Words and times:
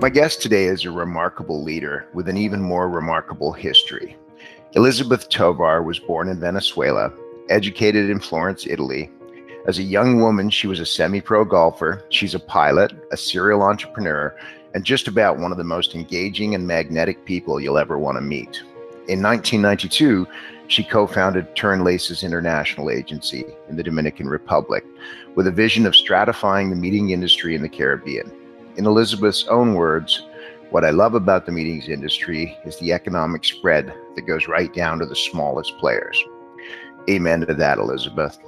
My 0.00 0.08
guest 0.08 0.40
today 0.40 0.64
is 0.64 0.86
a 0.86 0.90
remarkable 0.90 1.62
leader 1.62 2.06
with 2.14 2.26
an 2.26 2.38
even 2.38 2.62
more 2.62 2.88
remarkable 2.88 3.52
history. 3.52 4.16
Elizabeth 4.72 5.28
Tovar 5.28 5.82
was 5.82 5.98
born 5.98 6.30
in 6.30 6.40
Venezuela, 6.40 7.12
educated 7.50 8.08
in 8.08 8.18
Florence, 8.18 8.66
Italy. 8.66 9.10
As 9.66 9.78
a 9.78 9.82
young 9.82 10.18
woman, 10.18 10.48
she 10.48 10.66
was 10.66 10.80
a 10.80 10.86
semi 10.86 11.20
pro 11.20 11.44
golfer. 11.44 12.02
She's 12.08 12.34
a 12.34 12.38
pilot, 12.38 12.94
a 13.12 13.16
serial 13.18 13.60
entrepreneur, 13.60 14.34
and 14.72 14.86
just 14.86 15.06
about 15.06 15.38
one 15.38 15.52
of 15.52 15.58
the 15.58 15.64
most 15.64 15.94
engaging 15.94 16.54
and 16.54 16.66
magnetic 16.66 17.26
people 17.26 17.60
you'll 17.60 17.76
ever 17.76 17.98
want 17.98 18.16
to 18.16 18.22
meet. 18.22 18.62
In 19.06 19.22
1992, 19.22 20.26
she 20.68 20.82
co 20.82 21.06
founded 21.06 21.54
Turenlaces 21.54 22.22
International 22.22 22.88
Agency 22.88 23.44
in 23.68 23.76
the 23.76 23.82
Dominican 23.82 24.30
Republic 24.30 24.82
with 25.34 25.46
a 25.46 25.52
vision 25.52 25.84
of 25.84 25.92
stratifying 25.92 26.70
the 26.70 26.76
meeting 26.76 27.10
industry 27.10 27.54
in 27.54 27.60
the 27.60 27.68
Caribbean. 27.68 28.32
In 28.80 28.86
Elizabeth's 28.86 29.46
own 29.48 29.74
words, 29.74 30.26
what 30.70 30.86
I 30.86 30.90
love 30.90 31.12
about 31.14 31.44
the 31.44 31.52
meetings 31.52 31.90
industry 31.90 32.56
is 32.64 32.78
the 32.78 32.94
economic 32.94 33.44
spread 33.44 33.92
that 34.14 34.22
goes 34.22 34.48
right 34.48 34.72
down 34.72 35.00
to 35.00 35.04
the 35.04 35.14
smallest 35.14 35.76
players. 35.76 36.18
Amen 37.10 37.42
to 37.42 37.52
that, 37.52 37.76
Elizabeth. 37.76 38.38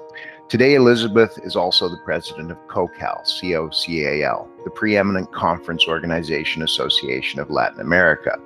Today, 0.48 0.74
Elizabeth 0.74 1.38
is 1.45 1.55
also 1.55 1.86
the 1.86 2.00
president 2.06 2.50
of 2.50 2.56
COCAL, 2.66 3.27
C 3.27 3.55
O 3.56 3.68
C 3.68 4.06
A 4.06 4.27
L, 4.27 4.48
the 4.64 4.70
preeminent 4.70 5.30
conference 5.34 5.86
organization 5.86 6.62
association 6.62 7.38
of 7.38 7.50
Latin 7.50 7.83
America. 7.83 8.38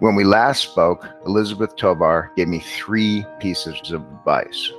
When 0.00 0.16
we 0.16 0.24
last 0.24 0.64
spoke, 0.64 1.08
Elizabeth 1.24 1.76
Tovar 1.76 2.30
gave 2.36 2.48
me 2.48 2.60
three 2.60 3.24
pieces 3.40 3.90
of 3.90 4.02
advice. 4.02 4.70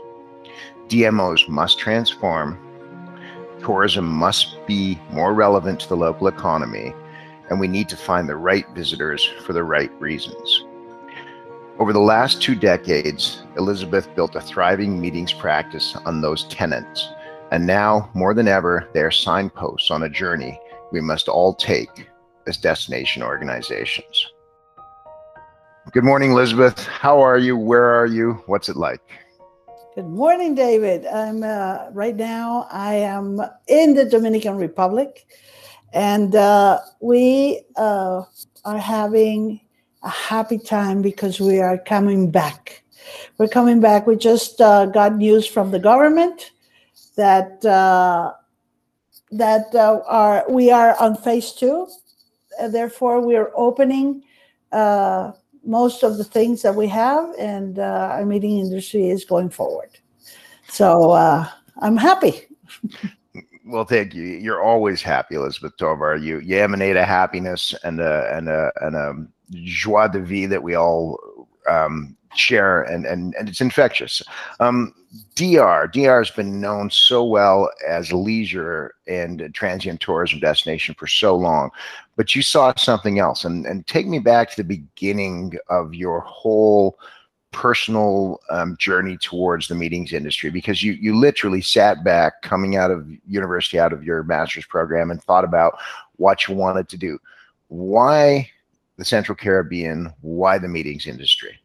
DMOs 0.88 1.50
must 1.50 1.80
transform, 1.80 2.60
tourism 3.62 4.06
must 4.08 4.66
be 4.66 5.00
more 5.12 5.34
relevant 5.34 5.80
to 5.82 5.90
the 5.90 5.98
local 5.98 6.28
economy, 6.28 6.94
and 7.50 7.60
we 7.60 7.68
need 7.68 7.90
to 7.90 7.98
find 7.98 8.28
the 8.28 8.36
right 8.36 8.66
visitors 8.76 9.26
for 9.46 9.54
the 9.54 9.64
right 9.64 9.92
reasons. 10.00 10.64
Over 11.80 11.94
the 11.94 12.00
last 12.00 12.42
two 12.42 12.56
decades, 12.56 13.44
Elizabeth 13.58 14.14
built 14.16 14.36
a 14.36 14.42
thriving 14.42 15.00
meetings 15.00 15.34
practice 15.34 15.96
on 16.06 16.22
those 16.22 16.46
tenets, 16.46 17.10
and 17.52 17.66
now, 17.66 18.10
more 18.14 18.34
than 18.34 18.48
ever, 18.48 18.90
they 18.94 19.02
are 19.02 19.12
signposts 19.12 19.92
on 19.92 20.04
a 20.04 20.10
journey 20.10 20.60
we 20.92 21.02
must 21.02 21.28
all 21.28 21.54
take 21.54 22.10
as 22.48 22.58
destination 22.58 23.22
organizations. 23.22 24.28
Good 25.92 26.04
morning, 26.04 26.32
Elizabeth. 26.32 26.86
How 26.86 27.22
are 27.22 27.38
you? 27.38 27.56
Where 27.58 27.86
are 27.86 28.08
you? 28.08 28.44
What's 28.46 28.70
it 28.70 28.76
like? 28.76 29.02
Good 29.98 30.10
morning, 30.10 30.54
David. 30.54 31.08
I'm 31.08 31.42
uh, 31.42 31.90
right 31.92 32.16
now. 32.16 32.68
I 32.70 32.94
am 32.98 33.42
in 33.66 33.96
the 33.96 34.06
Dominican 34.06 34.56
Republic, 34.58 35.26
and 35.92 36.36
uh, 36.36 36.82
we 37.02 37.64
uh, 37.76 38.22
are 38.64 38.78
having 38.78 39.60
a 40.04 40.10
happy 40.10 40.60
time 40.60 41.02
because 41.02 41.40
we 41.40 41.60
are 41.62 41.80
coming 41.80 42.30
back. 42.30 42.84
We're 43.40 43.48
coming 43.48 43.80
back. 43.80 44.06
We 44.06 44.18
just 44.18 44.62
uh, 44.62 44.86
got 44.86 45.16
news 45.16 45.48
from 45.48 45.72
the 45.72 45.80
government 45.80 46.52
that 47.16 47.66
uh, 47.66 48.34
that 49.32 49.74
uh, 49.74 50.02
are 50.06 50.46
we 50.48 50.70
are 50.70 50.96
on 51.00 51.16
phase 51.16 51.54
two. 51.54 51.88
therefore, 52.70 53.20
we 53.20 53.36
are 53.36 53.52
opening 53.56 54.22
most 55.64 56.04
of 56.04 56.18
the 56.18 56.24
things 56.24 56.62
that 56.62 56.76
we 56.76 56.88
have, 56.88 57.34
and 57.38 57.80
uh, 57.80 58.10
our 58.12 58.26
meeting 58.26 58.60
industry 58.60 59.10
is 59.10 59.26
going 59.26 59.50
forward. 59.50 59.90
So 60.70 61.12
uh, 61.12 61.48
I'm 61.80 61.98
happy. 61.98 62.42
well, 63.66 63.86
thank 63.86 64.14
you. 64.14 64.24
You're 64.24 64.62
always 64.62 65.02
happy, 65.02 65.36
Elizabeth 65.36 65.78
Tovar. 65.78 66.18
You 66.18 66.40
you 66.40 66.58
emanate 66.58 66.96
a 66.96 67.06
happiness 67.06 67.74
and 67.84 68.00
a 68.00 68.36
and 68.36 68.50
a 68.50 68.72
and 68.82 68.96
a 68.96 69.14
joie 69.52 70.08
de 70.08 70.20
vie 70.20 70.46
that 70.46 70.64
we 70.64 70.76
all 70.76 71.48
um, 71.70 72.16
share, 72.40 72.84
and 72.84 73.06
and 73.06 73.36
and 73.36 73.50
it's 73.50 73.62
infectious. 73.62 74.22
Um, 74.60 74.94
DR 75.36 75.88
DR 75.88 76.20
has 76.20 76.32
been 76.32 76.60
known 76.60 76.90
so 76.90 77.24
well 77.24 77.70
as 77.88 78.12
leisure 78.12 78.94
and 79.08 79.50
transient 79.54 80.02
tourism 80.02 80.40
destination 80.40 80.96
for 80.98 81.08
so 81.08 81.36
long, 81.36 81.70
but 82.16 82.36
you 82.36 82.42
saw 82.42 82.74
something 82.76 83.20
else, 83.20 83.46
and 83.46 83.66
and 83.66 83.86
take 83.88 84.08
me 84.08 84.20
back 84.20 84.50
to 84.52 84.58
the 84.58 84.64
beginning 84.64 85.54
of 85.70 85.94
your 85.94 86.22
whole 86.22 86.98
personal 87.52 88.40
um, 88.50 88.76
journey 88.78 89.18
towards 89.18 89.68
the 89.68 89.76
meetings 89.76 90.14
industry 90.14 90.50
because 90.50 90.84
you 90.84 90.94
you 90.94 91.16
literally 91.16 91.62
sat 91.62 92.04
back 92.04 92.42
coming 92.42 92.76
out 92.76 92.92
of 92.92 93.10
university 93.26 93.80
out 93.80 93.94
of 93.94 94.04
your 94.04 94.22
master's 94.24 94.66
program 94.66 95.10
and 95.10 95.24
thought 95.24 95.44
about 95.44 95.80
what 96.18 96.48
you 96.48 96.56
wanted 96.56 96.88
to 96.90 96.98
do. 96.98 97.18
Why 97.70 98.50
the 98.98 99.06
central 99.06 99.36
caribbean? 99.36 100.14
Why 100.22 100.58
the 100.58 100.68
meetings 100.68 101.08
industry 101.08 101.60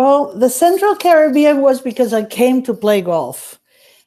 well, 0.00 0.34
the 0.34 0.48
Central 0.48 0.96
Caribbean 0.96 1.60
was 1.60 1.82
because 1.82 2.14
I 2.14 2.24
came 2.24 2.62
to 2.62 2.72
play 2.72 3.02
golf. 3.02 3.60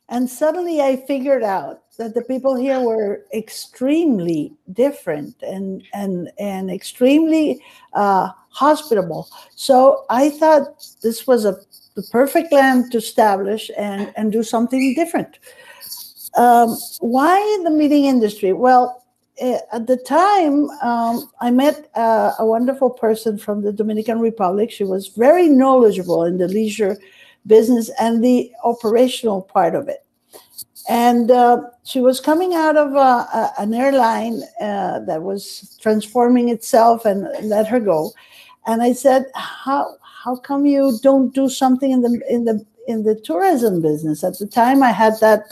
And 0.09 0.27
suddenly 0.27 0.81
I 0.81 0.95
figured 0.95 1.43
out 1.43 1.83
that 1.99 2.15
the 2.15 2.23
people 2.23 2.55
here 2.55 2.79
were 2.79 3.25
extremely 3.31 4.53
different 4.71 5.35
and 5.43 5.83
and 5.93 6.31
and 6.39 6.71
extremely 6.71 7.61
uh, 7.93 8.29
hospitable. 8.49 9.29
So 9.55 10.05
I 10.09 10.31
thought 10.31 10.63
this 11.03 11.27
was 11.27 11.45
a 11.45 11.57
the 11.93 12.03
perfect 12.11 12.51
land 12.51 12.91
to 12.91 12.97
establish 12.97 13.69
and 13.77 14.11
and 14.17 14.31
do 14.31 14.41
something 14.41 14.95
different. 14.95 15.37
Um, 16.35 16.75
why 17.01 17.37
the 17.63 17.69
meeting 17.69 18.05
industry? 18.05 18.51
Well, 18.51 19.02
at 19.43 19.87
the 19.87 19.97
time, 19.97 20.69
um, 20.81 21.29
I 21.41 21.51
met 21.51 21.89
uh, 21.95 22.31
a 22.39 22.45
wonderful 22.45 22.89
person 22.89 23.37
from 23.37 23.61
the 23.61 23.73
Dominican 23.73 24.19
Republic. 24.19 24.71
She 24.71 24.83
was 24.83 25.09
very 25.09 25.49
knowledgeable 25.49 26.23
in 26.23 26.37
the 26.37 26.47
leisure 26.47 26.97
business 27.45 27.91
and 27.99 28.23
the 28.23 28.51
operational 28.63 29.41
part 29.41 29.75
of 29.75 29.89
it. 29.89 30.05
And 30.89 31.31
uh, 31.31 31.61
she 31.83 31.99
was 31.99 32.19
coming 32.19 32.53
out 32.53 32.77
of 32.77 32.95
uh, 32.95 33.49
an 33.57 33.73
airline 33.73 34.41
uh, 34.59 34.99
that 34.99 35.21
was 35.21 35.77
transforming 35.81 36.49
itself 36.49 37.05
and 37.05 37.27
let 37.47 37.67
her 37.67 37.79
go. 37.79 38.11
And 38.65 38.81
I 38.81 38.93
said, 38.93 39.25
"How 39.35 39.95
how 40.23 40.35
come 40.35 40.65
you 40.65 40.97
don't 41.01 41.33
do 41.33 41.49
something 41.49 41.91
in 41.91 42.01
the 42.01 42.21
in 42.29 42.45
the 42.45 42.65
in 42.87 43.03
the 43.03 43.15
tourism 43.15 43.81
business?" 43.81 44.23
At 44.23 44.39
the 44.39 44.47
time, 44.47 44.83
I 44.83 44.91
had 44.91 45.13
that 45.21 45.49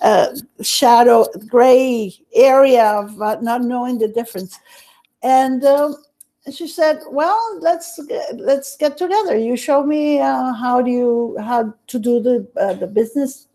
uh, 0.00 0.34
shadow, 0.62 1.26
gray 1.46 2.14
area 2.34 2.84
of 2.84 3.20
uh, 3.20 3.38
not 3.40 3.62
knowing 3.62 3.98
the 3.98 4.08
difference. 4.08 4.58
And 5.22 5.62
um, 5.64 5.96
she 6.50 6.66
said, 6.66 7.00
"Well, 7.10 7.58
let's 7.60 8.00
let's 8.34 8.76
get 8.76 8.96
together. 8.96 9.36
You 9.36 9.56
show 9.56 9.84
me 9.84 10.20
uh, 10.20 10.54
how 10.54 10.80
do 10.80 10.90
you 10.90 11.36
how 11.38 11.74
to 11.86 11.98
do 11.98 12.20
the 12.20 12.48
uh, 12.56 12.74
the 12.74 12.86
business, 12.86 13.48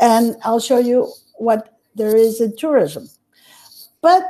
and 0.00 0.36
I'll 0.42 0.60
show 0.60 0.78
you 0.78 1.12
what 1.36 1.78
there 1.94 2.16
is 2.16 2.40
in 2.40 2.56
tourism." 2.56 3.08
But 4.00 4.24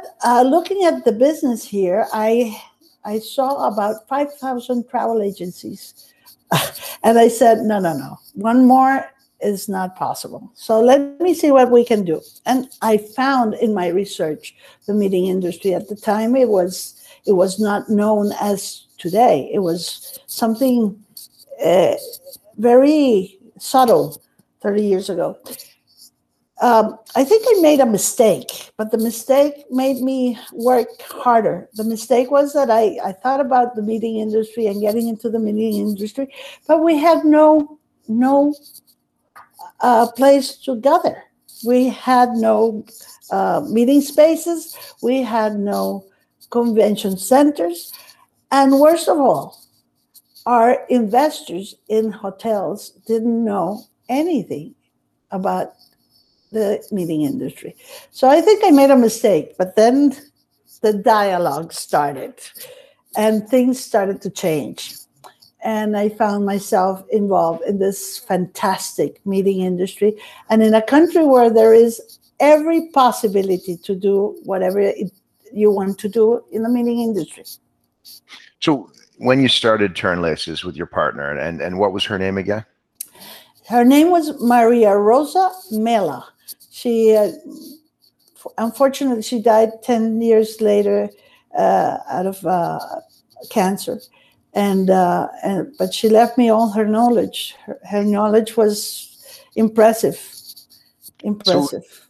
looking 0.45 0.85
at 0.85 1.05
the 1.05 1.13
business 1.13 1.65
here, 1.65 2.07
I 2.13 2.61
I 3.05 3.21
saw 3.21 3.69
about 3.69 4.07
five 4.07 4.35
thousand 4.35 4.89
travel 4.91 5.23
agencies, 5.23 6.13
and 7.03 7.19
I 7.19 7.29
said, 7.29 7.61
"No, 7.61 7.81
no, 7.81 7.97
no. 7.97 8.19
One 8.35 8.67
more 8.67 9.11
is 9.43 9.69
not 9.69 9.97
possible. 9.97 10.51
So 10.55 10.81
let 10.81 11.21
me 11.21 11.35
see 11.35 11.51
what 11.51 11.71
we 11.71 11.85
can 11.85 12.05
do. 12.05 12.21
And 12.47 12.69
I 12.83 12.99
found 12.99 13.55
in 13.55 13.75
my 13.75 13.89
research 13.89 14.55
the 14.87 14.95
meeting 14.95 15.27
industry 15.27 15.75
at 15.75 15.89
the 15.89 15.97
time 15.97 16.37
it 16.37 16.49
was 16.49 16.97
it 17.27 17.33
was 17.33 17.61
not 17.61 17.89
known 17.89 18.33
as 18.41 18.87
today. 18.99 19.51
It 19.53 19.61
was 19.61 20.19
something 20.27 21.03
uh, 21.65 21.95
very 22.57 23.39
subtle 23.59 24.23
30 24.63 24.83
years 24.83 25.11
ago. 25.11 25.39
Um, 26.63 26.99
I 27.17 27.25
think 27.25 27.45
I 27.49 27.61
made 27.63 27.81
a 27.81 27.87
mistake, 27.87 28.71
but 28.77 28.91
the 28.91 28.99
mistake 28.99 29.65
made 29.71 30.03
me 30.03 30.39
work 30.53 30.89
harder. 31.01 31.69
The 31.73 31.85
mistake 31.85 32.31
was 32.31 32.53
that 32.53 32.71
I, 32.71 32.99
I 33.03 33.13
thought 33.13 33.41
about 33.41 33.75
the 33.75 33.83
meeting 33.83 34.17
industry 34.17 34.67
and 34.67 34.81
getting 34.81 35.09
into 35.09 35.31
the 35.31 35.39
meeting 35.39 35.81
industry, 35.81 36.35
but 36.69 36.85
we 36.85 36.99
had 36.99 37.25
no 37.25 37.79
no 38.09 38.55
uh, 39.81 40.11
place 40.13 40.57
to 40.57 40.77
gather. 40.77 41.23
We 41.65 41.89
had 41.89 42.31
no 42.31 42.85
uh, 43.31 43.63
meeting 43.69 44.01
spaces, 44.01 44.77
we 45.03 45.23
had 45.23 45.59
no 45.59 46.05
convention 46.51 47.17
centers, 47.17 47.93
and 48.51 48.81
worst 48.81 49.09
of 49.09 49.19
all, 49.19 49.61
our 50.47 50.85
investors 50.89 51.75
in 51.89 52.11
hotels 52.11 52.91
didn't 53.07 53.45
know 53.45 53.85
anything 54.09 54.75
about 55.31 55.75
the 56.51 56.83
meeting 56.91 57.23
industry. 57.23 57.77
So 58.11 58.29
I 58.29 58.41
think 58.41 58.65
I 58.65 58.71
made 58.71 58.91
a 58.91 58.97
mistake, 58.97 59.55
but 59.57 59.77
then 59.77 60.17
the 60.83 60.93
dialogue 60.95 61.73
started 61.73 62.35
and 63.17 63.49
things 63.49 63.83
started 63.83 64.21
to 64.23 64.31
change 64.31 64.95
and 65.63 65.97
I 65.97 66.09
found 66.09 66.47
myself 66.47 67.05
involved 67.11 67.63
in 67.65 67.79
this 67.79 68.19
fantastic 68.19 69.25
meeting 69.27 69.61
industry. 69.61 70.17
And 70.49 70.63
in 70.63 70.75
a 70.75 70.83
country 70.83 71.25
where 71.25 71.51
there 71.51 71.75
is 71.75 72.19
every 72.39 72.89
possibility 72.89 73.77
to 73.77 73.95
do 73.95 74.39
whatever 74.45 74.81
it, 74.81 75.13
you 75.53 75.71
want 75.71 75.99
to 75.99 76.09
do 76.09 76.43
in 76.51 76.63
the 76.63 76.69
meeting 76.69 77.01
industry. 77.01 77.45
So, 78.61 78.91
when 79.19 79.43
you 79.43 79.49
started 79.49 79.95
Turenlaces 79.95 80.65
with 80.65 80.77
your 80.77 80.87
partner, 80.87 81.37
and, 81.37 81.61
and 81.61 81.79
what 81.79 81.93
was 81.93 82.05
her 82.07 82.19
name 82.19 82.39
again? 82.39 82.65
Her 83.69 83.85
name 83.85 84.11
was 84.11 84.41
Maria 84.41 84.97
Rosa 84.97 85.51
Mela. 85.71 86.27
She, 86.71 87.15
uh, 87.15 87.33
unfortunately, 88.57 89.23
she 89.23 89.43
died 89.43 89.83
10 89.83 90.23
years 90.23 90.63
later 90.63 91.11
uh, 91.57 91.99
out 92.09 92.27
of 92.27 92.45
uh, 92.47 92.79
cancer. 93.51 94.01
And, 94.53 94.91
uh, 94.91 95.29
and 95.45 95.73
but 95.79 95.95
she 95.95 96.09
left 96.09 96.37
me 96.37 96.49
all 96.49 96.71
her 96.71 96.87
knowledge. 96.87 97.55
Her, 97.65 97.79
her 97.89 98.05
knowledge 98.05 98.57
was 98.57 99.11
impressive, 99.55 100.21
impressive. 101.23 101.85
So 101.85 102.01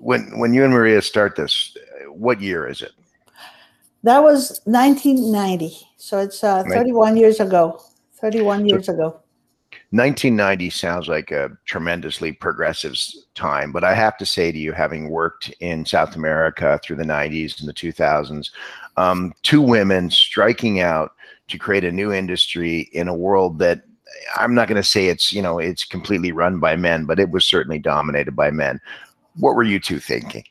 when 0.00 0.38
when 0.38 0.54
you 0.54 0.64
and 0.64 0.72
Maria 0.72 1.02
start 1.02 1.36
this, 1.36 1.76
what 2.08 2.40
year 2.40 2.66
is 2.66 2.82
it? 2.82 2.92
That 4.02 4.22
was 4.22 4.60
1990. 4.64 5.76
So 5.96 6.18
it's 6.18 6.42
uh, 6.42 6.64
31 6.64 7.16
years 7.16 7.40
ago. 7.40 7.80
31 8.20 8.68
years 8.68 8.86
so, 8.86 8.94
ago. 8.94 9.20
1990 9.90 10.70
sounds 10.70 11.08
like 11.08 11.30
a 11.30 11.50
tremendously 11.64 12.32
progressive 12.32 12.94
time, 13.34 13.72
but 13.72 13.84
I 13.84 13.94
have 13.94 14.18
to 14.18 14.26
say 14.26 14.52
to 14.52 14.58
you, 14.58 14.72
having 14.72 15.08
worked 15.08 15.50
in 15.60 15.86
South 15.86 16.14
America 16.14 16.78
through 16.82 16.96
the 16.96 17.04
90s 17.04 17.58
and 17.58 17.68
the 17.68 17.72
2000s, 17.72 18.50
um, 18.96 19.32
two 19.42 19.62
women 19.62 20.10
striking 20.10 20.80
out 20.80 21.12
to 21.48 21.58
create 21.58 21.84
a 21.84 21.92
new 21.92 22.12
industry 22.12 22.88
in 22.92 23.08
a 23.08 23.14
world 23.14 23.58
that 23.58 23.82
I'm 24.36 24.54
not 24.54 24.68
going 24.68 24.80
to 24.80 24.88
say 24.88 25.06
it's 25.06 25.32
you 25.32 25.42
know 25.42 25.58
it's 25.58 25.84
completely 25.84 26.32
run 26.32 26.58
by 26.58 26.76
men, 26.76 27.04
but 27.04 27.18
it 27.18 27.30
was 27.30 27.44
certainly 27.44 27.78
dominated 27.78 28.34
by 28.34 28.50
men. 28.50 28.80
What 29.36 29.54
were 29.54 29.62
you 29.62 29.80
two 29.80 29.98
thinking? 29.98 30.44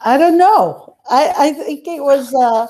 I 0.00 0.18
don't 0.18 0.38
know. 0.38 0.96
I, 1.10 1.32
I 1.36 1.52
think 1.52 1.86
it 1.86 2.02
was 2.02 2.34
uh, 2.34 2.66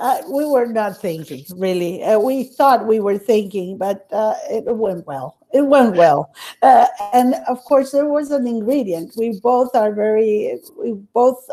uh, 0.00 0.22
we 0.30 0.44
were 0.44 0.66
not 0.66 1.00
thinking 1.00 1.44
really. 1.56 2.02
Uh, 2.02 2.18
we 2.18 2.44
thought 2.44 2.86
we 2.86 3.00
were 3.00 3.18
thinking, 3.18 3.76
but 3.76 4.06
uh, 4.12 4.34
it 4.50 4.64
went 4.76 5.06
well. 5.06 5.38
It 5.52 5.62
went 5.62 5.96
well, 5.96 6.34
uh, 6.62 6.86
and 7.12 7.34
of 7.46 7.62
course 7.64 7.92
there 7.92 8.08
was 8.08 8.30
an 8.30 8.46
ingredient. 8.46 9.12
We 9.16 9.38
both 9.40 9.74
are 9.74 9.92
very. 9.92 10.58
We 10.78 10.92
both. 11.12 11.46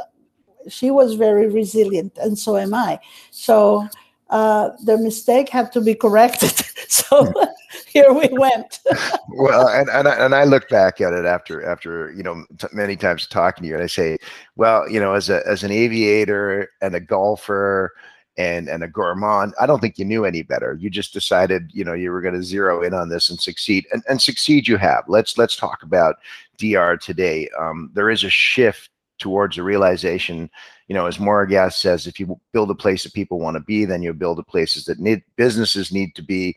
She 0.69 0.91
was 0.91 1.15
very 1.15 1.49
resilient, 1.49 2.17
and 2.21 2.37
so 2.37 2.57
am 2.57 2.73
I. 2.73 2.99
So 3.31 3.87
uh, 4.29 4.69
the 4.83 4.97
mistake 4.97 5.49
had 5.49 5.71
to 5.71 5.81
be 5.81 5.95
corrected. 5.95 6.51
so 6.87 7.33
here 7.87 8.11
we 8.13 8.27
went. 8.31 8.79
well, 9.29 9.67
and 9.67 9.89
and 9.89 10.07
I, 10.07 10.25
and 10.25 10.35
I 10.35 10.43
look 10.43 10.69
back 10.69 11.01
at 11.01 11.13
it 11.13 11.25
after 11.25 11.65
after 11.65 12.11
you 12.11 12.23
know 12.23 12.45
t- 12.57 12.67
many 12.71 12.95
times 12.95 13.27
talking 13.27 13.63
to 13.63 13.67
you, 13.67 13.75
and 13.75 13.83
I 13.83 13.87
say, 13.87 14.17
well, 14.55 14.89
you 14.89 14.99
know, 14.99 15.13
as 15.13 15.29
a 15.29 15.45
as 15.47 15.63
an 15.63 15.71
aviator 15.71 16.69
and 16.81 16.95
a 16.95 16.99
golfer 16.99 17.93
and 18.37 18.69
and 18.69 18.83
a 18.83 18.87
gourmand 18.87 19.53
i 19.59 19.65
don't 19.65 19.79
think 19.79 19.97
you 19.97 20.05
knew 20.05 20.23
any 20.23 20.43
better 20.43 20.77
you 20.79 20.89
just 20.89 21.13
decided 21.13 21.69
you 21.73 21.83
know 21.83 21.93
you 21.93 22.09
were 22.09 22.21
going 22.21 22.33
to 22.33 22.43
zero 22.43 22.81
in 22.83 22.93
on 22.93 23.09
this 23.09 23.29
and 23.29 23.41
succeed 23.41 23.85
and, 23.91 24.01
and 24.07 24.21
succeed 24.21 24.67
you 24.67 24.77
have 24.77 25.03
let's 25.07 25.37
let's 25.37 25.57
talk 25.57 25.83
about 25.83 26.15
dr 26.57 26.97
today 26.97 27.49
um, 27.59 27.91
there 27.95 28.09
is 28.09 28.23
a 28.23 28.29
shift 28.29 28.91
towards 29.19 29.57
a 29.57 29.63
realization 29.63 30.49
you 30.87 30.95
know 30.95 31.05
as 31.05 31.17
Moragas 31.17 31.73
says 31.73 32.07
if 32.07 32.19
you 32.19 32.39
build 32.51 32.71
a 32.71 32.75
place 32.75 33.03
that 33.03 33.13
people 33.13 33.39
want 33.39 33.55
to 33.55 33.61
be 33.61 33.85
then 33.85 34.01
you 34.01 34.13
build 34.13 34.37
the 34.37 34.43
places 34.43 34.85
that 34.85 34.99
need 34.99 35.23
businesses 35.35 35.91
need 35.91 36.15
to 36.15 36.21
be. 36.21 36.55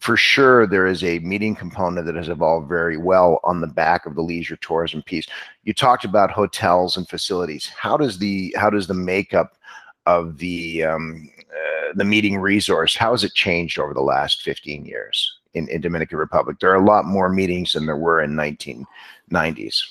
For 0.00 0.16
sure 0.16 0.66
there 0.66 0.86
is 0.86 1.04
a 1.04 1.18
meeting 1.18 1.54
component 1.54 2.06
that 2.06 2.16
has 2.16 2.30
evolved 2.30 2.70
very 2.70 2.96
well 2.96 3.38
on 3.44 3.60
the 3.60 3.66
back 3.66 4.06
of 4.06 4.14
the 4.14 4.22
leisure 4.22 4.56
tourism 4.56 5.02
piece. 5.02 5.26
You 5.64 5.74
talked 5.74 6.06
about 6.06 6.30
hotels 6.30 6.96
and 6.96 7.06
facilities. 7.06 7.66
How 7.66 7.98
does 7.98 8.18
the 8.18 8.54
how 8.56 8.70
does 8.70 8.86
the 8.86 8.94
makeup 8.94 9.58
of 10.06 10.38
the 10.38 10.84
um, 10.84 11.28
uh, 11.50 11.92
the 11.94 12.04
meeting 12.04 12.38
resource 12.38 12.96
how 12.96 13.10
has 13.10 13.24
it 13.24 13.34
changed 13.34 13.78
over 13.78 13.92
the 13.92 14.00
last 14.00 14.40
15 14.40 14.86
years 14.86 15.38
in, 15.52 15.68
in 15.68 15.82
dominican 15.82 16.16
republic? 16.16 16.58
There 16.60 16.70
are 16.70 16.82
a 16.82 16.84
lot 16.84 17.04
more 17.04 17.28
meetings 17.28 17.72
than 17.72 17.84
there 17.84 17.96
were 17.96 18.22
in 18.22 18.32
1990s 18.32 19.84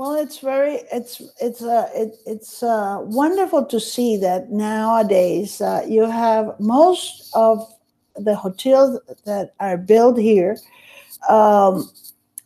well, 0.00 0.14
it's 0.14 0.38
very 0.38 0.76
it's 0.90 1.20
it's 1.42 1.60
uh, 1.60 1.86
it, 1.94 2.16
it's 2.24 2.62
uh, 2.62 3.00
wonderful 3.02 3.66
to 3.66 3.78
see 3.78 4.16
that 4.16 4.50
nowadays 4.50 5.60
uh, 5.60 5.84
you 5.86 6.06
have 6.06 6.58
most 6.58 7.28
of 7.34 7.70
the 8.16 8.34
hotels 8.34 8.98
that 9.26 9.52
are 9.60 9.76
built 9.76 10.16
here 10.16 10.56
um, 11.28 11.90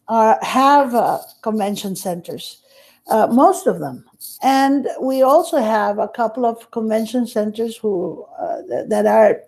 are 0.08 0.36
have 0.42 0.96
uh, 0.96 1.20
convention 1.42 1.94
centers, 1.94 2.60
uh, 3.08 3.28
most 3.28 3.68
of 3.68 3.78
them, 3.78 4.04
and 4.42 4.88
we 5.00 5.22
also 5.22 5.58
have 5.58 6.00
a 6.00 6.08
couple 6.08 6.44
of 6.44 6.68
convention 6.72 7.24
centers 7.24 7.76
who 7.76 8.26
uh, 8.36 8.62
that 8.88 9.06
are 9.06 9.42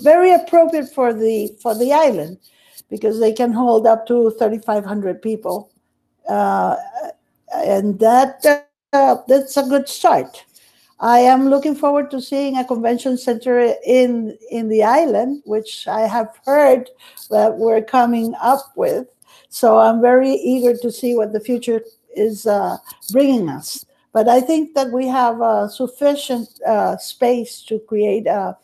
very 0.00 0.32
appropriate 0.32 0.94
for 0.94 1.12
the 1.12 1.50
for 1.60 1.74
the 1.74 1.92
island 1.92 2.38
because 2.88 3.18
they 3.18 3.32
can 3.32 3.52
hold 3.52 3.84
up 3.84 4.06
to 4.06 4.30
3,500 4.38 5.20
people 5.20 5.72
uh, 6.28 6.76
and 7.54 7.98
that 7.98 8.44
uh, 8.92 9.16
that's 9.28 9.56
a 9.56 9.62
good 9.62 9.88
start. 9.88 10.44
I 10.98 11.18
am 11.18 11.48
looking 11.48 11.74
forward 11.74 12.10
to 12.10 12.22
seeing 12.22 12.56
a 12.56 12.64
convention 12.64 13.18
center 13.18 13.74
in 13.84 14.36
in 14.50 14.68
the 14.68 14.82
island, 14.82 15.42
which 15.44 15.86
I 15.86 16.02
have 16.02 16.38
heard 16.44 16.88
that 17.30 17.56
we're 17.56 17.82
coming 17.82 18.34
up 18.40 18.72
with. 18.76 19.06
So 19.50 19.78
I'm 19.78 20.00
very 20.00 20.32
eager 20.32 20.76
to 20.78 20.90
see 20.90 21.14
what 21.14 21.32
the 21.32 21.40
future 21.40 21.82
is 22.14 22.46
uh, 22.46 22.78
bringing 23.12 23.48
us. 23.48 23.84
But 24.12 24.28
I 24.28 24.40
think 24.40 24.74
that 24.74 24.90
we 24.90 25.06
have 25.06 25.42
uh, 25.42 25.68
sufficient 25.68 26.48
uh, 26.66 26.96
space 26.96 27.62
to 27.68 27.78
create 27.80 28.26
uh, 28.26 28.54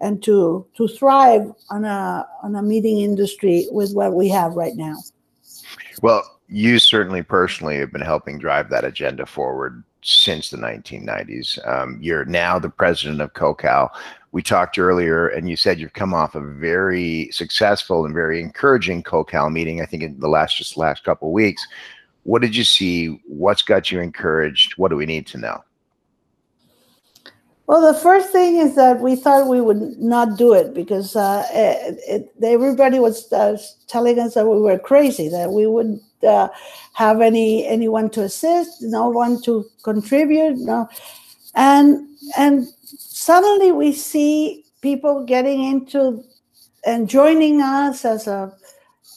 and 0.00 0.22
to 0.22 0.66
to 0.76 0.88
thrive 0.88 1.52
on 1.68 1.84
a 1.84 2.26
on 2.42 2.56
a 2.56 2.62
meeting 2.62 3.00
industry 3.00 3.66
with 3.70 3.92
what 3.92 4.14
we 4.14 4.28
have 4.28 4.54
right 4.54 4.74
now. 4.74 4.96
Well, 6.00 6.31
you 6.52 6.78
certainly 6.78 7.22
personally 7.22 7.78
have 7.78 7.90
been 7.92 8.02
helping 8.02 8.38
drive 8.38 8.68
that 8.68 8.84
agenda 8.84 9.24
forward 9.24 9.82
since 10.02 10.50
the 10.50 10.56
1990s. 10.56 11.66
Um, 11.66 11.98
you're 12.00 12.24
now 12.26 12.58
the 12.58 12.68
president 12.68 13.20
of 13.20 13.32
COCAL. 13.32 13.88
We 14.32 14.42
talked 14.42 14.78
earlier, 14.78 15.28
and 15.28 15.48
you 15.48 15.56
said 15.56 15.78
you've 15.78 15.94
come 15.94 16.12
off 16.12 16.34
a 16.34 16.40
very 16.40 17.30
successful 17.32 18.04
and 18.04 18.14
very 18.14 18.40
encouraging 18.40 19.02
COCAL 19.02 19.50
meeting. 19.50 19.80
I 19.80 19.86
think 19.86 20.02
in 20.02 20.20
the 20.20 20.28
last 20.28 20.58
just 20.58 20.76
last 20.76 21.04
couple 21.04 21.28
of 21.28 21.32
weeks. 21.32 21.66
What 22.24 22.42
did 22.42 22.54
you 22.54 22.64
see? 22.64 23.20
What's 23.26 23.62
got 23.62 23.90
you 23.90 24.00
encouraged? 24.00 24.74
What 24.76 24.90
do 24.90 24.96
we 24.96 25.06
need 25.06 25.26
to 25.28 25.38
know? 25.38 25.64
Well, 27.66 27.92
the 27.92 27.98
first 27.98 28.30
thing 28.30 28.56
is 28.56 28.74
that 28.76 29.00
we 29.00 29.16
thought 29.16 29.48
we 29.48 29.60
would 29.60 29.98
not 29.98 30.36
do 30.36 30.52
it 30.52 30.74
because 30.74 31.16
uh, 31.16 31.46
it, 31.50 31.98
it, 32.06 32.44
everybody 32.44 32.98
was 32.98 33.32
uh, 33.32 33.56
telling 33.86 34.18
us 34.18 34.34
that 34.34 34.46
we 34.46 34.60
were 34.60 34.78
crazy, 34.78 35.28
that 35.28 35.50
we 35.50 35.66
wouldn't 35.66 36.02
uh, 36.24 36.48
have 36.94 37.20
any 37.20 37.66
anyone 37.66 38.10
to 38.10 38.22
assist, 38.22 38.82
no 38.82 39.08
one 39.08 39.40
to 39.42 39.64
contribute, 39.82 40.56
no, 40.58 40.88
and 41.54 42.08
and 42.36 42.66
suddenly 42.84 43.72
we 43.72 43.92
see 43.92 44.64
people 44.80 45.24
getting 45.24 45.64
into 45.64 46.22
and 46.84 47.08
joining 47.08 47.60
us 47.60 48.04
as 48.04 48.26
a 48.26 48.52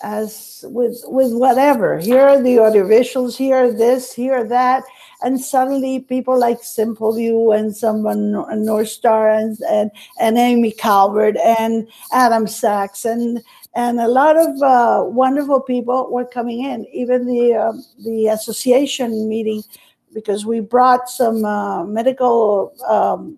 as 0.04 0.64
with 0.68 1.02
with 1.06 1.34
whatever. 1.34 2.00
Here 2.00 2.22
are 2.22 2.42
the 2.42 2.58
audiovisuals. 2.58 3.36
Here 3.38 3.72
this. 3.72 4.14
Here 4.14 4.44
that 4.44 4.84
and 5.22 5.40
suddenly 5.42 6.02
people 6.02 6.38
like 6.40 6.62
Simpleview 6.62 7.58
and 7.58 7.76
someone 7.76 8.32
North 8.64 8.90
Star 8.90 9.30
and, 9.30 9.58
and 9.70 9.92
and 10.20 10.38
Amy 10.38 10.72
Calvert 10.72 11.38
and 11.38 11.88
Adam 12.12 12.48
Sacks 12.48 13.06
and 13.06 13.42
and 13.76 14.00
a 14.00 14.08
lot 14.08 14.38
of 14.38 14.62
uh, 14.62 15.04
wonderful 15.06 15.60
people 15.62 16.10
were 16.10 16.26
coming 16.26 16.64
in. 16.64 16.86
Even 16.94 17.26
the 17.26 17.54
uh, 17.54 17.74
the 18.04 18.28
association 18.28 19.28
meeting, 19.28 19.64
because 20.14 20.46
we 20.46 20.62
brought 20.62 21.10
some 21.10 21.44
uh, 21.44 21.84
medical 21.84 22.74
um, 22.88 23.38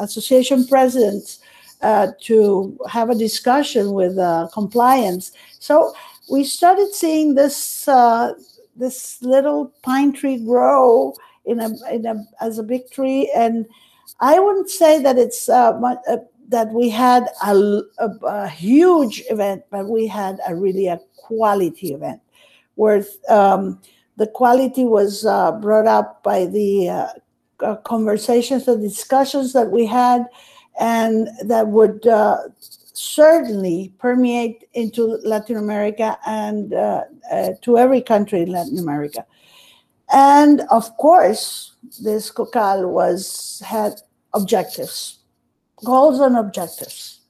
association 0.00 0.66
presidents 0.66 1.40
uh, 1.82 2.08
to 2.20 2.78
have 2.88 3.10
a 3.10 3.14
discussion 3.14 3.92
with 3.92 4.16
uh, 4.18 4.48
compliance. 4.52 5.32
So 5.58 5.92
we 6.30 6.44
started 6.44 6.94
seeing 6.94 7.34
this 7.34 7.88
uh, 7.88 8.34
this 8.76 9.20
little 9.22 9.72
pine 9.82 10.12
tree 10.12 10.38
grow 10.38 11.14
in 11.46 11.60
a, 11.60 11.70
in 11.92 12.06
a 12.06 12.24
as 12.40 12.58
a 12.58 12.62
big 12.62 12.88
tree 12.90 13.30
and 13.34 13.66
i 14.20 14.38
wouldn't 14.38 14.70
say 14.70 15.02
that 15.02 15.18
it's 15.18 15.48
that 16.48 16.68
we 16.72 16.88
had 16.88 17.28
a, 17.44 17.54
a, 17.98 18.08
a, 18.26 18.48
huge 18.48 19.22
event 19.30 19.62
but 19.70 19.86
we 19.88 20.06
had 20.06 20.40
a 20.48 20.56
really 20.56 20.86
a 20.86 20.98
quality 21.16 21.92
event 21.92 22.20
where 22.76 23.04
um, 23.28 23.80
the 24.16 24.26
quality 24.26 24.84
was 24.84 25.26
uh, 25.26 25.52
brought 25.52 25.86
up 25.86 26.22
by 26.22 26.46
the 26.46 26.88
uh, 26.88 27.08
uh 27.60 27.76
conversations 27.76 28.66
the 28.66 28.76
discussions 28.76 29.52
that 29.52 29.70
we 29.70 29.84
had 29.84 30.24
and 30.78 31.28
that 31.44 31.66
would 31.68 32.06
uh, 32.06 32.38
certainly 32.98 33.92
permeate 33.98 34.64
into 34.74 35.18
Latin 35.24 35.56
America 35.56 36.18
and 36.26 36.74
uh, 36.74 37.04
uh, 37.30 37.50
to 37.62 37.78
every 37.78 38.00
country 38.00 38.42
in 38.42 38.50
Latin 38.50 38.78
America. 38.78 39.24
And 40.12 40.62
of 40.70 40.96
course, 40.96 41.76
this 42.00 42.30
COCAL 42.30 42.88
was 42.88 43.62
had 43.64 44.00
objectives, 44.34 45.17
goals 45.84 46.20
and 46.20 46.36
objectives. 46.36 47.20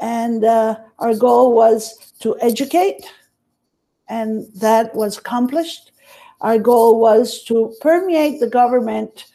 And 0.00 0.44
uh, 0.44 0.76
our 0.98 1.14
goal 1.14 1.54
was 1.54 2.12
to 2.20 2.36
educate, 2.40 3.04
and 4.08 4.46
that 4.54 4.94
was 4.94 5.18
accomplished. 5.18 5.92
Our 6.40 6.58
goal 6.58 7.00
was 7.00 7.44
to 7.44 7.74
permeate 7.80 8.40
the 8.40 8.48
government 8.48 9.26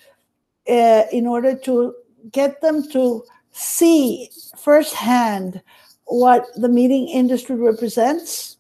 uh, 0.70 1.04
in 1.12 1.26
order 1.26 1.56
to 1.60 1.96
get 2.32 2.60
them 2.62 2.90
to 2.92 3.24
see 3.52 4.30
firsthand 4.58 5.62
what 6.06 6.46
the 6.56 6.70
meeting 6.70 7.08
industry 7.08 7.56
represents, 7.56 8.58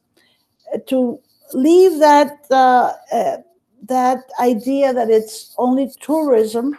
to 0.88 1.20
leave 1.54 2.00
that 2.00 2.46
uh, 2.52 2.94
uh, 3.12 3.38
that 3.84 4.20
idea 4.40 4.94
that 4.94 5.10
it's 5.10 5.54
only 5.58 5.92
tourism 6.02 6.78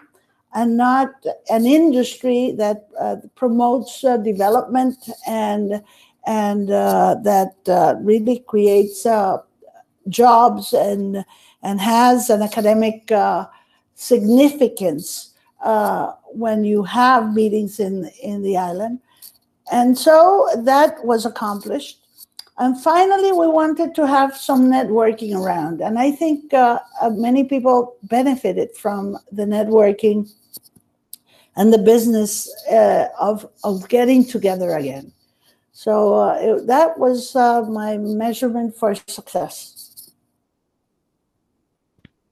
and 0.55 0.77
not 0.77 1.11
an 1.51 1.67
industry 1.67 2.53
that 2.53 2.89
uh, 3.01 3.17
promotes 3.35 4.03
uh, 4.05 4.17
development 4.17 4.97
and 5.27 5.83
and 6.27 6.71
uh, 6.71 7.17
that 7.23 7.55
uh, 7.69 7.95
really 8.01 8.41
creates 8.49 9.07
jobs 10.09 10.73
and 10.73 11.25
and 11.63 11.81
has 11.81 12.31
an 12.31 12.43
academic 12.43 13.11
significance 13.95 15.35
uh, 15.65 16.13
when 16.27 16.65
you 16.65 16.83
have 16.85 17.35
meetings 17.35 17.81
in 17.81 18.09
in 18.23 18.43
the 18.43 18.57
island, 18.57 19.01
and 19.73 19.99
so 19.99 20.49
that 20.57 21.05
was 21.05 21.27
accomplished. 21.27 21.99
And 22.61 22.81
finally, 22.81 23.31
we 23.31 23.47
wanted 23.47 23.95
to 23.95 24.07
have 24.07 24.37
some 24.37 24.71
networking 24.71 25.37
around, 25.37 25.81
and 25.81 25.99
I 25.99 26.11
think 26.11 26.55
uh, 26.55 26.79
uh, 27.01 27.11
many 27.11 27.45
people 27.45 27.97
benefited 28.05 28.77
from 28.77 29.17
the 29.31 29.45
networking 29.45 30.31
and 31.59 31.73
the 31.73 31.79
business 31.79 32.49
uh, 32.71 33.09
of 33.21 33.47
of 33.65 33.87
getting 33.89 34.25
together 34.25 34.71
again. 34.77 35.13
So 35.73 36.15
uh, 36.15 36.39
it, 36.41 36.67
that 36.69 36.99
was 36.99 37.37
uh, 37.37 37.63
my 37.63 37.99
measurement 37.99 38.75
for 38.77 38.95
success. 38.95 40.11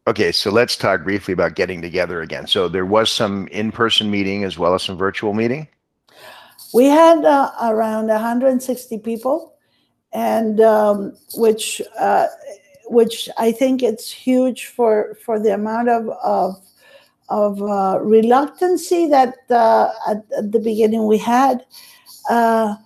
Okay, 0.08 0.30
so 0.30 0.50
let's 0.50 0.76
talk 0.76 1.02
briefly 1.02 1.32
about 1.32 1.56
getting 1.56 1.82
together 1.82 2.22
again. 2.22 2.46
So 2.46 2.68
there 2.68 2.86
was 2.86 3.10
some 3.10 3.48
in-person 3.48 4.08
meeting 4.08 4.44
as 4.44 4.56
well 4.56 4.72
as 4.74 4.84
some 4.84 4.96
virtual 4.96 5.34
meeting. 5.34 5.66
We 6.72 6.84
had 6.84 7.24
uh, 7.24 7.50
around 7.60 8.06
160 8.06 8.98
people, 8.98 9.54
and 10.12 10.60
um, 10.60 11.16
which 11.34 11.82
uh, 11.98 12.28
which 12.86 13.28
I 13.36 13.50
think 13.50 13.82
it's 13.82 14.10
huge 14.10 14.66
for 14.66 15.16
for 15.24 15.40
the 15.40 15.52
amount 15.52 15.88
of 15.88 16.08
of, 16.22 16.54
of 17.28 17.62
uh, 17.62 17.98
reluctancy 18.02 19.08
that 19.08 19.34
uh, 19.50 19.90
at, 20.08 20.24
at, 20.36 20.52
the 20.52 20.60
beginning 20.60 21.06
we 21.06 21.18
had. 21.18 21.64
Uh, 22.30 22.76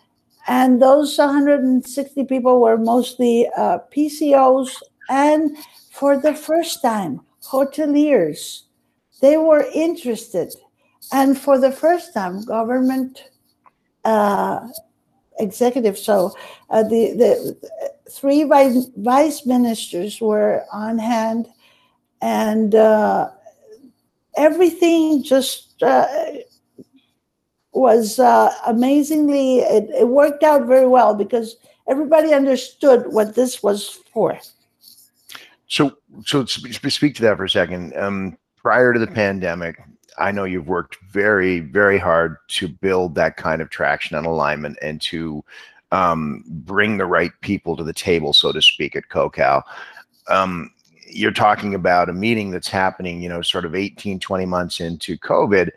and 0.48 0.80
those 0.80 1.16
160 1.18 2.24
people 2.24 2.60
were 2.60 2.78
mostly 2.78 3.48
uh, 3.56 3.78
PCOs 3.94 4.74
and 5.10 5.56
for 5.90 6.16
the 6.16 6.34
first 6.34 6.82
time, 6.82 7.20
hoteliers, 7.42 8.62
they 9.20 9.36
were 9.36 9.66
interested. 9.74 10.54
And 11.12 11.36
for 11.36 11.58
the 11.58 11.72
first 11.72 12.14
time, 12.14 12.44
government 12.44 13.24
uh, 14.04 14.68
executives, 15.40 16.02
so 16.02 16.32
uh, 16.70 16.84
the, 16.84 17.12
the 17.12 17.68
three 18.08 18.44
vice, 18.44 18.86
vice 18.96 19.44
ministers 19.44 20.20
were 20.20 20.64
on 20.72 20.98
hand, 20.98 21.48
and 22.22 22.74
everything 24.36 25.22
just 25.22 25.82
uh, 25.82 26.06
was 27.72 28.18
uh, 28.18 28.52
amazingly, 28.66 29.58
it, 29.58 29.88
it 29.90 30.08
worked 30.08 30.42
out 30.42 30.66
very 30.66 30.86
well 30.86 31.14
because 31.14 31.56
everybody 31.88 32.32
understood 32.32 33.04
what 33.06 33.34
this 33.34 33.62
was 33.62 34.00
for. 34.12 34.38
So, 35.66 35.96
so 36.26 36.44
speak 36.44 37.14
to 37.16 37.22
that 37.22 37.36
for 37.36 37.44
a 37.44 37.50
second. 37.50 37.96
Um, 37.96 38.36
prior 38.56 38.92
to 38.92 38.98
the 38.98 39.06
pandemic, 39.06 39.80
I 40.18 40.32
know 40.32 40.44
you've 40.44 40.68
worked 40.68 40.98
very, 41.10 41.60
very 41.60 41.98
hard 41.98 42.36
to 42.48 42.68
build 42.68 43.14
that 43.14 43.36
kind 43.36 43.62
of 43.62 43.70
traction 43.70 44.16
and 44.16 44.26
alignment 44.26 44.78
and 44.82 45.00
to 45.02 45.44
um, 45.92 46.44
bring 46.46 46.98
the 46.98 47.06
right 47.06 47.32
people 47.40 47.76
to 47.76 47.84
the 47.84 47.92
table, 47.92 48.32
so 48.32 48.52
to 48.52 48.60
speak, 48.60 48.96
at 48.96 49.08
COCAL. 49.08 49.62
Um, 50.28 50.72
you're 51.12 51.32
talking 51.32 51.74
about 51.74 52.08
a 52.08 52.12
meeting 52.12 52.50
that's 52.50 52.68
happening, 52.68 53.22
you 53.22 53.28
know, 53.28 53.42
sort 53.42 53.64
of 53.64 53.74
18, 53.74 54.20
20 54.20 54.46
months 54.46 54.80
into 54.80 55.16
COVID. 55.18 55.70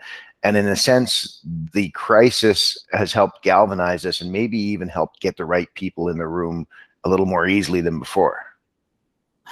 And 0.44 0.58
in 0.58 0.68
a 0.68 0.76
sense, 0.76 1.40
the 1.74 1.90
crisis 1.92 2.78
has 2.92 3.14
helped 3.14 3.44
galvanize 3.44 4.06
us 4.06 4.22
and 4.22 4.32
maybe 4.32 4.58
even 4.58 4.90
helped 4.90 5.22
get 5.22 5.38
the 5.38 5.46
right 5.46 5.74
people 5.74 6.10
in 6.10 6.18
the 6.18 6.28
room 6.28 6.68
a 7.06 7.10
little 7.10 7.26
more 7.26 7.48
easily 7.48 7.82
than 7.82 8.00
before. 8.00 8.44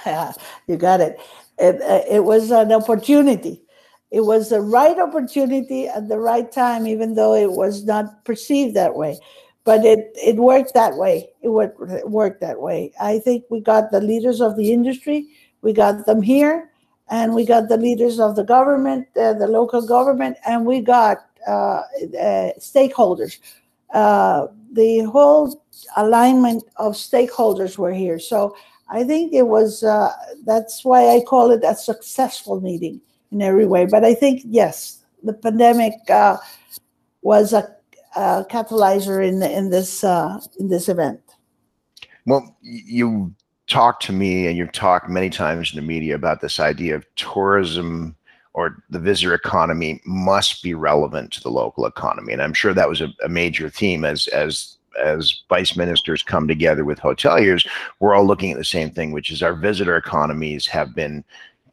Yeah, 0.04 0.32
you 0.66 0.76
got 0.76 1.00
it. 1.00 1.18
It, 1.58 1.80
uh, 1.80 2.02
it 2.10 2.24
was 2.24 2.50
an 2.50 2.72
opportunity. 2.72 3.62
It 4.10 4.20
was 4.20 4.50
the 4.50 4.60
right 4.60 4.98
opportunity 4.98 5.88
at 5.88 6.08
the 6.08 6.18
right 6.18 6.50
time, 6.52 6.86
even 6.86 7.14
though 7.14 7.34
it 7.34 7.52
was 7.52 7.84
not 7.84 8.24
perceived 8.26 8.76
that 8.76 8.94
way. 8.94 9.18
But 9.64 9.84
it, 9.84 10.10
it 10.14 10.36
worked 10.36 10.74
that 10.74 10.96
way. 10.96 11.30
It 11.40 11.48
worked 11.48 12.40
that 12.40 12.60
way. 12.60 12.92
I 13.00 13.20
think 13.20 13.44
we 13.48 13.60
got 13.60 13.90
the 13.90 14.00
leaders 14.00 14.40
of 14.40 14.56
the 14.56 14.72
industry, 14.72 15.28
we 15.62 15.72
got 15.72 16.06
them 16.06 16.20
here, 16.20 16.70
and 17.08 17.34
we 17.34 17.46
got 17.46 17.68
the 17.68 17.76
leaders 17.76 18.20
of 18.20 18.36
the 18.36 18.44
government, 18.44 19.06
uh, 19.16 19.32
the 19.34 19.46
local 19.46 19.86
government, 19.86 20.36
and 20.46 20.66
we 20.66 20.80
got 20.80 21.18
uh, 21.46 21.82
uh 22.20 22.52
stakeholders. 22.58 23.38
Uh, 23.94 24.48
the 24.72 25.00
whole 25.00 25.62
alignment 25.96 26.64
of 26.76 26.94
stakeholders 26.94 27.78
were 27.78 27.92
here. 27.92 28.18
So 28.18 28.56
I 28.88 29.04
think 29.04 29.32
it 29.32 29.46
was, 29.46 29.82
uh, 29.82 30.10
that's 30.44 30.84
why 30.84 31.08
I 31.14 31.20
call 31.20 31.50
it 31.50 31.62
a 31.64 31.74
successful 31.74 32.60
meeting 32.60 33.00
in 33.30 33.42
every 33.42 33.66
way. 33.66 33.84
But 33.84 34.04
I 34.04 34.14
think, 34.14 34.42
yes, 34.46 35.04
the 35.22 35.34
pandemic 35.34 35.92
was 37.20 37.52
a, 37.52 37.68
a, 38.16 38.46
catalyzer 38.50 39.26
in, 39.26 39.42
in, 39.42 39.68
this, 39.68 40.02
in 40.58 40.68
this 40.68 40.88
event. 40.88 41.20
Well, 42.24 42.56
you 42.62 43.34
talked 43.72 44.02
to 44.04 44.12
me 44.12 44.46
and 44.46 44.56
you've 44.56 44.72
talked 44.72 45.08
many 45.08 45.30
times 45.30 45.72
in 45.72 45.76
the 45.76 45.86
media 45.86 46.14
about 46.14 46.42
this 46.42 46.60
idea 46.60 46.94
of 46.94 47.06
tourism 47.16 48.14
or 48.52 48.76
the 48.90 48.98
visitor 48.98 49.32
economy 49.32 49.98
must 50.04 50.62
be 50.62 50.74
relevant 50.74 51.32
to 51.32 51.40
the 51.40 51.50
local 51.50 51.86
economy. 51.86 52.34
And 52.34 52.42
I'm 52.42 52.52
sure 52.52 52.74
that 52.74 52.88
was 52.88 53.00
a, 53.00 53.08
a 53.24 53.30
major 53.30 53.70
theme 53.70 54.04
as, 54.04 54.28
as 54.28 54.76
as 55.02 55.42
vice 55.48 55.74
ministers 55.74 56.22
come 56.22 56.46
together 56.46 56.84
with 56.84 57.00
hoteliers, 57.00 57.66
we're 57.98 58.14
all 58.14 58.26
looking 58.26 58.52
at 58.52 58.58
the 58.58 58.64
same 58.64 58.90
thing, 58.90 59.10
which 59.10 59.30
is 59.30 59.42
our 59.42 59.54
visitor 59.54 59.96
economies 59.96 60.66
have 60.66 60.94
been 60.94 61.24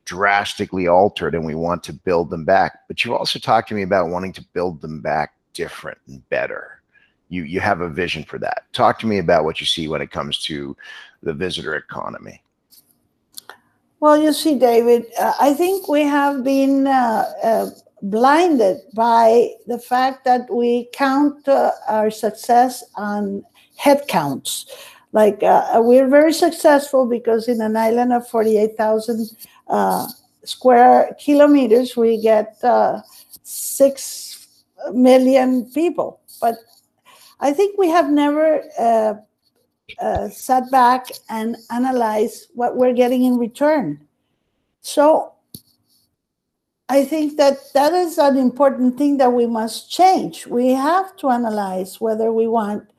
drastically 0.05 0.87
altered 0.87 1.35
and 1.35 1.45
we 1.45 1.53
want 1.53 1.83
to 1.83 1.91
build 1.91 2.29
them 2.29 2.45
back. 2.45 2.79
But 2.87 3.03
you 3.03 3.13
also 3.13 3.37
talked 3.37 3.67
to 3.69 3.75
me 3.75 3.81
about 3.81 4.07
wanting 4.07 4.31
to 4.33 4.45
build 4.53 4.79
them 4.79 5.01
back 5.01 5.33
different 5.53 5.97
and 6.07 6.27
better. 6.29 6.78
You 7.29 7.43
you 7.43 7.59
have 7.59 7.81
a 7.81 7.89
vision 7.89 8.23
for 8.23 8.37
that. 8.39 8.63
Talk 8.73 8.99
to 8.99 9.07
me 9.07 9.19
about 9.19 9.45
what 9.45 9.59
you 9.59 9.65
see 9.65 9.87
when 9.87 10.01
it 10.01 10.11
comes 10.11 10.39
to 10.43 10.75
the 11.23 11.33
visitor 11.33 11.75
economy. 11.75 12.41
Well, 13.99 14.17
you 14.17 14.31
see, 14.31 14.57
David, 14.57 15.05
uh, 15.19 15.33
I 15.39 15.53
think 15.53 15.89
we 15.89 16.03
have 16.03 16.43
been 16.43 16.87
uh, 16.87 17.25
uh, 17.43 17.69
blinded 18.01 18.77
by 18.93 19.49
the 19.67 19.77
fact 19.77 20.23
that 20.23 20.49
we 20.49 20.87
count 20.93 21.47
uh, 21.47 21.71
our 21.87 22.09
success 22.09 22.83
on 22.95 23.43
head 23.75 24.07
counts. 24.07 24.65
Like 25.11 25.43
uh, 25.43 25.81
we're 25.83 26.07
very 26.07 26.33
successful 26.33 27.05
because 27.05 27.47
in 27.47 27.61
an 27.61 27.75
island 27.75 28.13
of 28.13 28.27
48,000 28.27 29.27
uh, 29.67 30.07
square 30.43 31.15
kilometers, 31.19 31.97
we 31.97 32.21
get 32.21 32.57
uh, 32.63 33.01
6 33.43 34.47
million 34.93 35.65
people. 35.71 36.21
But 36.39 36.55
I 37.39 37.53
think 37.53 37.77
we 37.77 37.89
have 37.89 38.09
never 38.09 38.61
uh, 38.77 39.13
uh, 40.01 40.29
sat 40.29 40.69
back 40.71 41.07
and 41.29 41.55
analyzed 41.71 42.47
what 42.53 42.75
we're 42.75 42.93
getting 42.93 43.23
in 43.23 43.37
return. 43.37 44.05
So 44.81 45.33
I 46.89 47.05
think 47.05 47.37
that 47.37 47.57
that 47.73 47.93
is 47.93 48.17
an 48.17 48.37
important 48.37 48.97
thing 48.97 49.17
that 49.17 49.31
we 49.31 49.45
must 49.45 49.91
change. 49.91 50.47
We 50.47 50.69
have 50.69 51.15
to 51.17 51.29
analyze 51.29 52.01
whether 52.01 52.33
we 52.33 52.47
want 52.47 52.89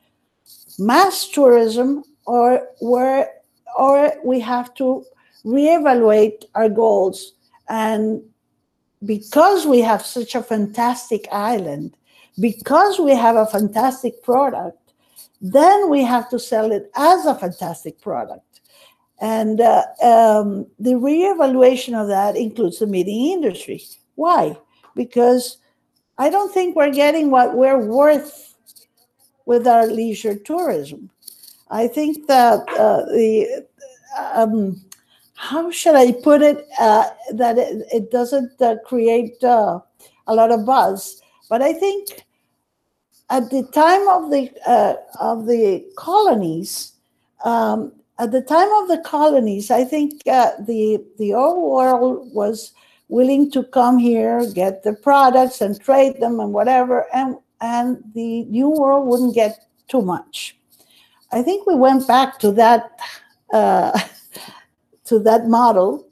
mass 0.79 1.27
tourism 1.27 2.03
or 2.25 2.67
where 2.79 3.29
or 3.77 4.13
we 4.23 4.39
have 4.39 4.73
to 4.75 5.03
reevaluate 5.45 6.43
our 6.55 6.69
goals 6.69 7.33
and 7.69 8.21
because 9.05 9.65
we 9.65 9.79
have 9.79 10.05
such 10.05 10.35
a 10.35 10.43
fantastic 10.43 11.27
island 11.31 11.95
because 12.41 12.99
we 12.99 13.15
have 13.15 13.37
a 13.37 13.45
fantastic 13.45 14.21
product 14.23 14.81
then 15.41 15.89
we 15.89 16.03
have 16.03 16.29
to 16.29 16.39
sell 16.39 16.71
it 16.71 16.91
as 16.95 17.25
a 17.25 17.35
fantastic 17.35 17.99
product. 17.99 18.61
And 19.19 19.59
uh, 19.59 19.83
um, 20.03 20.67
the 20.79 20.93
reevaluation 20.93 21.99
of 21.99 22.07
that 22.07 22.35
includes 22.35 22.79
the 22.79 22.87
meeting 22.87 23.31
industry. 23.31 23.83
Why? 24.15 24.57
Because 24.95 25.57
I 26.17 26.29
don't 26.29 26.53
think 26.53 26.75
we're 26.75 26.93
getting 26.93 27.31
what 27.31 27.55
we're 27.55 27.83
worth 27.83 28.55
with 29.45 29.67
our 29.67 29.87
leisure 29.87 30.35
tourism. 30.35 31.09
I 31.69 31.87
think 31.87 32.27
that 32.27 32.59
uh, 32.77 33.05
the 33.05 33.65
um, 34.33 34.81
how 35.35 35.71
should 35.71 35.95
I 35.95 36.11
put 36.11 36.41
it 36.41 36.67
uh, 36.79 37.09
that 37.33 37.57
it, 37.57 37.87
it 37.91 38.11
doesn't 38.11 38.61
uh, 38.61 38.75
create 38.85 39.43
uh, 39.43 39.79
a 40.27 40.35
lot 40.35 40.51
of 40.51 40.65
buzz, 40.65 41.21
but 41.49 41.61
I 41.61 41.73
think 41.73 42.25
at 43.31 43.49
the 43.49 43.63
time 43.71 44.07
of 44.09 44.29
the 44.29 44.51
uh, 44.67 44.95
of 45.19 45.47
the 45.47 45.85
colonies, 45.95 46.93
um, 47.45 47.93
at 48.19 48.31
the 48.31 48.41
time 48.41 48.69
of 48.81 48.89
the 48.89 49.01
colonies, 49.05 49.71
I 49.71 49.85
think 49.85 50.21
uh, 50.27 50.51
the 50.67 51.03
the 51.17 51.33
old 51.33 51.63
world 51.71 52.29
was 52.33 52.73
willing 53.07 53.49
to 53.51 53.63
come 53.63 53.97
here, 53.97 54.45
get 54.53 54.83
the 54.83 54.93
products 54.93 55.61
and 55.61 55.79
trade 55.79 56.19
them 56.19 56.39
and 56.41 56.51
whatever, 56.51 57.07
and 57.13 57.37
and 57.61 58.03
the 58.13 58.43
new 58.45 58.69
world 58.69 59.07
wouldn't 59.07 59.33
get 59.33 59.65
too 59.87 60.01
much. 60.01 60.57
I 61.31 61.41
think 61.41 61.65
we 61.65 61.75
went 61.75 62.05
back 62.07 62.37
to 62.39 62.51
that 62.51 62.99
uh, 63.53 63.97
to 65.05 65.19
that 65.19 65.47
model 65.47 66.05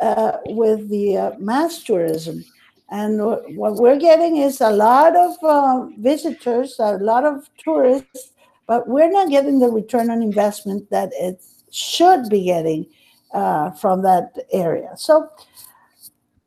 uh, 0.00 0.38
with 0.46 0.88
the 0.88 1.18
uh, 1.18 1.30
mass 1.38 1.82
tourism. 1.82 2.44
And 2.92 3.18
what 3.56 3.76
we're 3.76 3.98
getting 3.98 4.36
is 4.36 4.60
a 4.60 4.70
lot 4.70 5.16
of 5.16 5.32
uh, 5.42 5.86
visitors, 5.96 6.76
a 6.78 6.98
lot 6.98 7.24
of 7.24 7.48
tourists, 7.56 8.32
but 8.66 8.86
we're 8.86 9.10
not 9.10 9.30
getting 9.30 9.60
the 9.60 9.70
return 9.70 10.10
on 10.10 10.20
investment 10.20 10.90
that 10.90 11.10
it 11.14 11.42
should 11.70 12.28
be 12.28 12.44
getting 12.44 12.84
uh, 13.32 13.70
from 13.70 14.02
that 14.02 14.36
area. 14.52 14.90
So, 14.98 15.30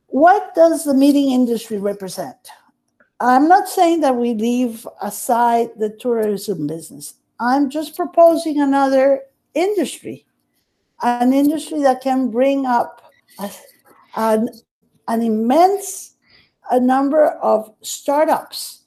what 0.06 0.54
does 0.54 0.84
the 0.84 0.94
meeting 0.94 1.32
industry 1.32 1.80
represent? 1.80 2.38
I'm 3.20 3.48
not 3.48 3.68
saying 3.68 4.02
that 4.02 4.16
we 4.16 4.36
leave 4.36 4.88
aside 5.02 5.70
the 5.78 5.90
tourism 5.90 6.68
business. 6.68 7.16
I'm 7.40 7.72
just 7.72 7.96
proposing 7.96 8.62
another 8.62 9.22
industry, 9.56 10.28
an 11.02 11.34
industry 11.34 11.82
that 11.82 12.02
can 12.02 12.30
bring 12.30 12.68
up 12.68 13.02
a, 13.40 13.50
an, 14.16 14.50
an 15.08 15.24
immense 15.24 16.15
a 16.72 16.80
number 16.80 17.28
of 17.42 17.74
startups, 17.82 18.82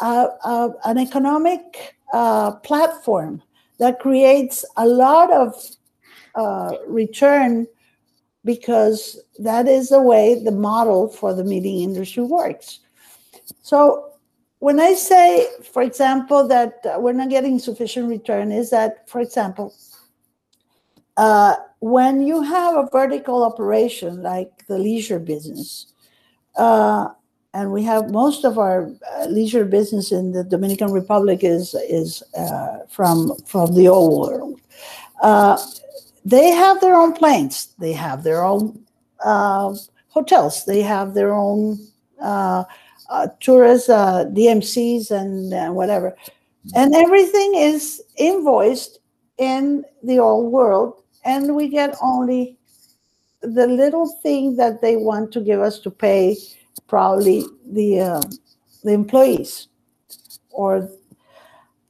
uh, 0.00 0.28
uh, 0.44 0.70
an 0.84 0.98
economic 0.98 1.96
uh, 2.12 2.52
platform 2.56 3.42
that 3.78 3.98
creates 3.98 4.64
a 4.76 4.86
lot 4.86 5.32
of 5.32 5.54
uh, 6.34 6.76
return 6.86 7.66
because 8.44 9.20
that 9.38 9.68
is 9.68 9.88
the 9.88 10.00
way 10.00 10.42
the 10.42 10.50
model 10.50 11.08
for 11.08 11.34
the 11.34 11.44
meeting 11.44 11.80
industry 11.80 12.22
works. 12.22 12.80
So 13.62 14.12
when 14.58 14.80
I 14.80 14.94
say, 14.94 15.48
for 15.72 15.82
example, 15.82 16.46
that 16.48 16.80
uh, 16.84 16.98
we're 17.00 17.12
not 17.12 17.30
getting 17.30 17.58
sufficient 17.58 18.08
return, 18.08 18.52
is 18.52 18.70
that, 18.70 19.08
for 19.08 19.20
example, 19.20 19.74
uh, 21.16 21.56
when 21.80 22.22
you 22.22 22.42
have 22.42 22.76
a 22.76 22.88
vertical 22.90 23.42
operation 23.44 24.22
like 24.22 24.66
the 24.66 24.78
leisure 24.78 25.18
business, 25.18 25.92
uh, 26.56 27.08
and 27.54 27.70
we 27.70 27.82
have 27.82 28.10
most 28.10 28.44
of 28.44 28.58
our 28.58 28.90
uh, 29.14 29.26
leisure 29.26 29.64
business 29.64 30.10
in 30.10 30.32
the 30.32 30.44
Dominican 30.44 30.90
Republic 30.90 31.40
is 31.42 31.74
is 31.88 32.22
uh, 32.36 32.78
from 32.88 33.36
from 33.46 33.74
the 33.74 33.88
old 33.88 34.20
world. 34.20 34.60
Uh, 35.22 35.60
they 36.24 36.50
have 36.50 36.80
their 36.80 36.94
own 36.94 37.12
planes. 37.12 37.74
They 37.78 37.92
have 37.92 38.22
their 38.22 38.42
own 38.42 38.84
uh, 39.24 39.74
hotels. 40.08 40.64
They 40.64 40.82
have 40.82 41.14
their 41.14 41.32
own 41.34 41.78
uh, 42.20 42.64
uh, 43.10 43.28
tourist 43.40 43.88
DMCs 43.88 45.10
and 45.10 45.74
whatever, 45.74 46.16
and 46.74 46.94
everything 46.94 47.54
is 47.54 48.02
invoiced 48.16 48.98
in 49.36 49.84
the 50.02 50.18
old 50.18 50.52
world, 50.52 51.02
and 51.24 51.54
we 51.54 51.68
get 51.68 51.96
only 52.00 52.56
the 53.42 53.66
little 53.66 54.06
thing 54.22 54.56
that 54.56 54.80
they 54.80 54.96
want 54.96 55.32
to 55.32 55.40
give 55.40 55.60
us 55.60 55.80
to 55.80 55.90
pay 55.90 56.36
probably 56.92 57.44
the 57.64 58.00
uh, 58.00 58.22
the 58.84 58.92
employees. 58.92 59.68
Or 60.50 60.90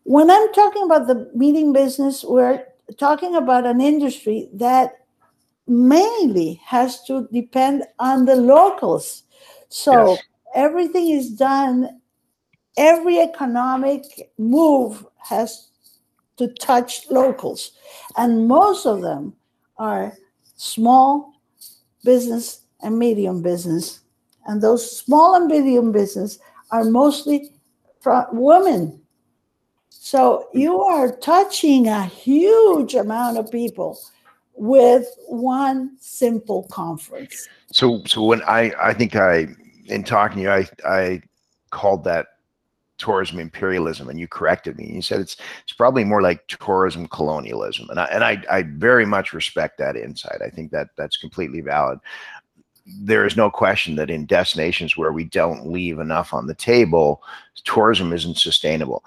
when 0.04 0.30
i'm 0.30 0.52
talking 0.52 0.84
about 0.84 1.06
the 1.06 1.30
meeting 1.34 1.72
business 1.72 2.24
we're 2.24 2.64
talking 2.98 3.36
about 3.36 3.66
an 3.66 3.80
industry 3.80 4.48
that 4.52 4.94
mainly 5.66 6.60
has 6.64 7.02
to 7.04 7.28
depend 7.32 7.84
on 7.98 8.24
the 8.24 8.36
locals. 8.36 9.24
So 9.68 9.92
yes. 10.10 10.22
everything 10.54 11.10
is 11.10 11.30
done 11.30 12.00
every 12.76 13.18
economic 13.18 14.04
move 14.38 15.04
has 15.18 15.68
to 16.36 16.48
touch 16.54 17.10
locals. 17.10 17.72
And 18.16 18.48
most 18.48 18.86
of 18.86 19.02
them 19.02 19.34
are 19.76 20.12
small 20.56 21.34
business 22.04 22.62
and 22.80 22.98
medium 22.98 23.42
business 23.42 24.00
and 24.46 24.60
those 24.60 24.98
small 24.98 25.34
and 25.34 25.46
medium 25.46 25.92
business 25.92 26.38
are 26.70 26.84
mostly 26.84 27.50
women. 28.32 29.00
So 29.88 30.48
you 30.52 30.80
are 30.80 31.14
touching 31.16 31.86
a 31.86 32.04
huge 32.04 32.94
amount 32.94 33.38
of 33.38 33.50
people 33.50 33.98
with 34.54 35.06
one 35.28 35.96
simple 36.00 36.64
conference. 36.64 37.48
So, 37.70 38.02
so 38.04 38.22
when 38.24 38.42
I, 38.42 38.72
I 38.80 38.92
think 38.94 39.16
I, 39.16 39.48
in 39.86 40.04
talking 40.04 40.38
to 40.38 40.42
you, 40.42 40.50
I, 40.50 40.68
I 40.84 41.22
called 41.70 42.04
that 42.04 42.26
tourism 42.98 43.38
imperialism, 43.38 44.08
and 44.08 44.20
you 44.20 44.28
corrected 44.28 44.76
me. 44.76 44.86
You 44.92 45.02
said 45.02 45.20
it's, 45.20 45.36
it's 45.64 45.72
probably 45.72 46.04
more 46.04 46.22
like 46.22 46.46
tourism 46.46 47.08
colonialism, 47.08 47.90
and 47.90 47.98
I, 47.98 48.04
and 48.04 48.22
I, 48.22 48.42
I 48.50 48.62
very 48.62 49.06
much 49.06 49.32
respect 49.32 49.78
that 49.78 49.96
insight. 49.96 50.40
I 50.44 50.50
think 50.50 50.70
that 50.70 50.88
that's 50.96 51.16
completely 51.16 51.60
valid 51.62 51.98
there 52.86 53.24
is 53.24 53.36
no 53.36 53.50
question 53.50 53.96
that 53.96 54.10
in 54.10 54.26
destinations 54.26 54.96
where 54.96 55.12
we 55.12 55.24
don't 55.24 55.70
leave 55.70 55.98
enough 55.98 56.34
on 56.34 56.46
the 56.46 56.54
table, 56.54 57.22
tourism 57.64 58.12
isn't 58.12 58.38
sustainable. 58.38 59.04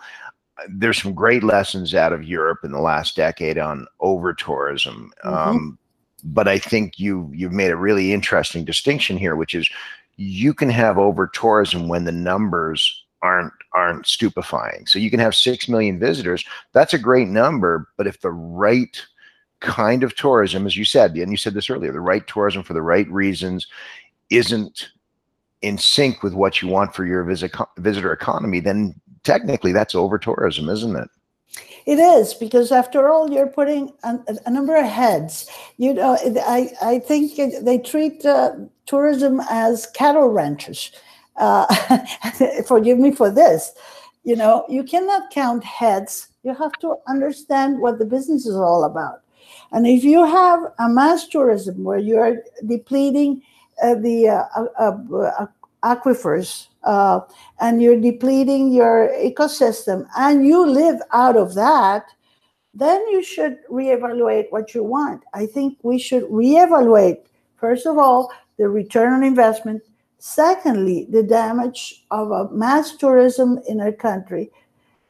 There's 0.69 1.01
some 1.01 1.13
great 1.13 1.43
lessons 1.43 1.93
out 1.93 2.13
of 2.13 2.23
Europe 2.23 2.59
in 2.63 2.71
the 2.71 2.79
last 2.79 3.15
decade 3.15 3.57
on 3.57 3.87
over 3.99 4.33
tourism. 4.33 5.11
Mm-hmm. 5.23 5.49
Um, 5.49 5.79
but 6.23 6.47
I 6.47 6.57
think 6.57 6.97
you 6.97 7.29
you've 7.33 7.51
made 7.51 7.71
a 7.71 7.77
really 7.77 8.13
interesting 8.13 8.65
distinction 8.65 9.17
here, 9.17 9.35
which 9.35 9.53
is 9.53 9.69
you 10.17 10.53
can 10.53 10.69
have 10.69 10.97
over 10.97 11.27
tourism 11.27 11.87
when 11.87 12.05
the 12.05 12.11
numbers 12.11 13.03
aren't 13.21 13.53
aren't 13.73 14.07
stupefying. 14.07 14.87
So 14.87 14.97
you 14.97 15.11
can 15.11 15.19
have 15.19 15.35
six 15.35 15.67
million 15.67 15.99
visitors. 15.99 16.43
That's 16.71 16.93
a 16.93 16.99
great 16.99 17.27
number, 17.27 17.89
but 17.97 18.07
if 18.07 18.21
the 18.21 18.31
right 18.31 19.05
kind 19.61 20.03
of 20.03 20.15
tourism, 20.15 20.65
as 20.65 20.77
you 20.77 20.85
said, 20.85 21.15
and 21.15 21.31
you 21.31 21.37
said 21.37 21.53
this 21.53 21.69
earlier, 21.69 21.91
the 21.91 21.99
right 21.99 22.25
tourism 22.27 22.63
for 22.63 22.73
the 22.73 22.81
right 22.81 23.09
reasons 23.09 23.67
isn't 24.29 24.89
in 25.61 25.77
sync 25.77 26.21
with 26.21 26.33
what 26.33 26.61
you 26.61 26.67
want 26.67 26.93
for 26.93 27.05
your 27.05 27.23
visit, 27.23 27.51
visitor 27.77 28.11
economy, 28.11 28.59
then 28.59 28.93
technically 29.23 29.71
that's 29.71 29.95
over 29.95 30.17
tourism, 30.17 30.69
isn't 30.69 30.95
it? 30.95 31.09
It 31.85 31.99
is 31.99 32.33
because 32.33 32.71
after 32.71 33.09
all, 33.09 33.29
you're 33.29 33.47
putting 33.47 33.93
a, 34.03 34.17
a 34.45 34.51
number 34.51 34.75
of 34.75 34.85
heads. 34.85 35.49
You 35.77 35.93
know, 35.93 36.17
I 36.45 36.71
I 36.81 36.99
think 36.99 37.35
they 37.63 37.77
treat 37.77 38.25
uh, 38.25 38.53
tourism 38.85 39.41
as 39.49 39.85
cattle 39.87 40.29
ranchers. 40.29 40.91
Uh, 41.37 41.67
forgive 42.67 42.97
me 42.97 43.11
for 43.11 43.29
this. 43.29 43.71
You 44.23 44.35
know, 44.35 44.65
you 44.67 44.83
cannot 44.83 45.29
count 45.29 45.63
heads. 45.63 46.29
You 46.43 46.55
have 46.55 46.73
to 46.79 46.95
understand 47.07 47.79
what 47.79 47.99
the 47.99 48.05
business 48.05 48.45
is 48.47 48.55
all 48.55 48.83
about. 48.85 49.21
And 49.75 49.85
if 49.85 50.05
you 50.05 50.25
have 50.25 50.71
a 50.79 50.87
mass 50.87 51.27
tourism 51.27 51.83
where 51.83 51.99
you 51.99 52.17
are 52.17 52.37
depleting 52.65 53.41
uh, 53.83 53.95
the 53.95 54.29
uh, 54.29 55.47
aquifers 55.83 56.67
uh, 56.83 57.19
and 57.59 57.81
you're 57.81 57.99
depleting 57.99 58.71
your 58.71 59.11
ecosystem 59.21 60.07
and 60.17 60.47
you 60.47 60.65
live 60.65 61.01
out 61.11 61.35
of 61.35 61.55
that, 61.55 62.05
then 62.73 63.05
you 63.09 63.21
should 63.21 63.57
reevaluate 63.69 64.45
what 64.49 64.73
you 64.73 64.81
want. 64.81 65.23
I 65.33 65.45
think 65.45 65.77
we 65.83 65.99
should 65.99 66.23
reevaluate, 66.23 67.25
first 67.57 67.85
of 67.85 67.97
all, 67.97 68.31
the 68.57 68.69
return 68.69 69.11
on 69.11 69.23
investment. 69.23 69.83
Secondly, 70.19 71.05
the 71.09 71.21
damage 71.21 72.05
of 72.11 72.31
a 72.31 72.49
mass 72.49 72.95
tourism 72.95 73.59
in 73.67 73.81
our 73.81 73.91
country. 73.91 74.51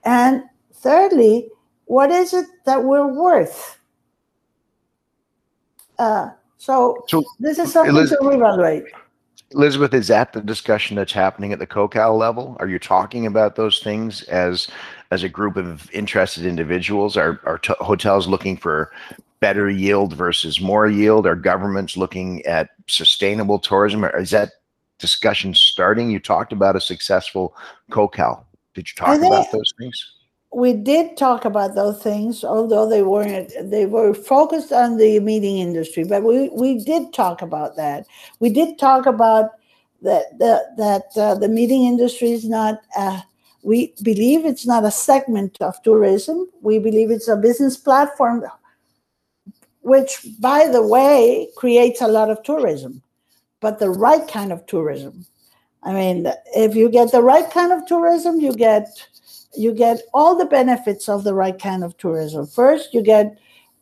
And 0.03 0.41
thirdly, 0.73 1.49
what 1.85 2.09
is 2.09 2.33
it 2.33 2.47
that 2.65 2.83
we're 2.83 3.13
worth? 3.13 3.79
Uh, 5.99 6.29
so, 6.57 7.03
so 7.07 7.23
this 7.39 7.59
is 7.59 7.71
something 7.71 7.95
Elizabeth, 7.95 8.21
to 8.21 8.29
evaluate. 8.29 8.85
Elizabeth, 9.51 9.93
is 9.93 10.07
that 10.07 10.33
the 10.33 10.41
discussion 10.41 10.95
that's 10.95 11.13
happening 11.13 11.53
at 11.53 11.59
the 11.59 11.67
COCAL 11.67 12.17
level? 12.17 12.57
Are 12.59 12.67
you 12.67 12.79
talking 12.79 13.25
about 13.25 13.55
those 13.55 13.79
things 13.79 14.23
as 14.23 14.67
as 15.11 15.23
a 15.23 15.29
group 15.29 15.55
of 15.55 15.89
interested 15.93 16.45
individuals? 16.45 17.15
Are, 17.15 17.39
are 17.45 17.59
t- 17.59 17.73
hotels 17.79 18.27
looking 18.27 18.57
for 18.57 18.91
better 19.39 19.69
yield 19.69 20.13
versus 20.13 20.59
more 20.59 20.87
yield? 20.87 21.27
Are 21.27 21.35
governments 21.35 21.95
looking 21.95 22.43
at 22.45 22.71
sustainable 22.87 23.59
tourism? 23.59 24.03
Or 24.03 24.17
Is 24.17 24.31
that 24.31 24.51
discussion 24.97 25.53
starting? 25.53 26.09
You 26.09 26.19
talked 26.19 26.51
about 26.51 26.75
a 26.75 26.81
successful 26.81 27.55
COCAL. 27.91 28.43
Did 28.73 28.89
you 28.89 28.95
talk 28.95 29.17
about 29.17 29.51
those 29.51 29.73
things? 29.77 30.14
We 30.55 30.71
did 30.71 31.17
talk 31.17 31.43
about 31.43 31.75
those 31.75 32.01
things, 32.01 32.41
although 32.45 32.87
they 32.87 33.03
weren't. 33.03 33.51
They 33.69 33.85
were 33.85 34.13
focused 34.13 34.71
on 34.71 34.95
the 34.95 35.19
meeting 35.19 35.57
industry, 35.57 36.05
but 36.05 36.23
we 36.23 36.47
we 36.47 36.81
did 36.81 37.11
talk 37.11 37.41
about 37.41 37.75
that. 37.75 38.07
We 38.39 38.49
did 38.49 38.79
talk 38.79 39.05
about 39.05 39.51
that 40.01 40.39
the, 40.39 40.63
that 40.77 41.21
uh, 41.21 41.35
the 41.35 41.49
meeting 41.49 41.83
industry 41.83 42.31
is 42.31 42.47
not. 42.47 42.79
Uh, 42.95 43.19
we 43.63 43.93
believe 44.01 44.45
it's 44.45 44.65
not 44.65 44.85
a 44.85 44.91
segment 44.91 45.57
of 45.59 45.75
tourism. 45.83 46.47
We 46.61 46.79
believe 46.79 47.11
it's 47.11 47.27
a 47.27 47.35
business 47.35 47.75
platform, 47.75 48.45
which, 49.81 50.25
by 50.39 50.67
the 50.67 50.87
way, 50.87 51.49
creates 51.57 51.99
a 51.99 52.07
lot 52.07 52.29
of 52.29 52.43
tourism, 52.43 53.01
but 53.59 53.79
the 53.79 53.89
right 53.89 54.25
kind 54.25 54.53
of 54.53 54.65
tourism. 54.67 55.25
I 55.83 55.91
mean, 55.91 56.31
if 56.55 56.75
you 56.75 56.89
get 56.89 57.11
the 57.11 57.21
right 57.21 57.49
kind 57.51 57.73
of 57.73 57.85
tourism, 57.85 58.39
you 58.39 58.53
get 58.53 58.87
you 59.57 59.73
get 59.73 60.01
all 60.13 60.35
the 60.35 60.45
benefits 60.45 61.09
of 61.09 61.23
the 61.23 61.33
right 61.33 61.57
kind 61.57 61.83
of 61.83 61.97
tourism. 61.97 62.47
First, 62.47 62.93
you 62.93 63.01
get 63.01 63.37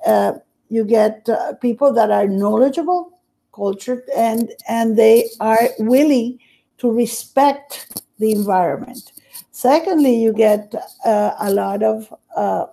uh, 0.06 0.34
you 0.70 0.84
get 0.84 1.28
uh, 1.30 1.54
people 1.56 1.94
that 1.94 2.12
are 2.12 2.28
knowledgeable, 2.28 3.20
cultured, 3.54 4.04
and 4.16 4.52
and 4.68 4.98
they 4.98 5.30
are 5.40 5.70
willing 5.80 6.40
to 6.80 6.92
respect 6.92 8.02
the 8.20 8.32
environment. 8.32 9.12
Secondly, 9.52 10.16
you 10.16 10.34
get 10.34 10.74
uh, 11.06 11.36
a 11.40 11.52
lot 11.54 11.84
of 11.84 12.14
uh, 12.36 12.66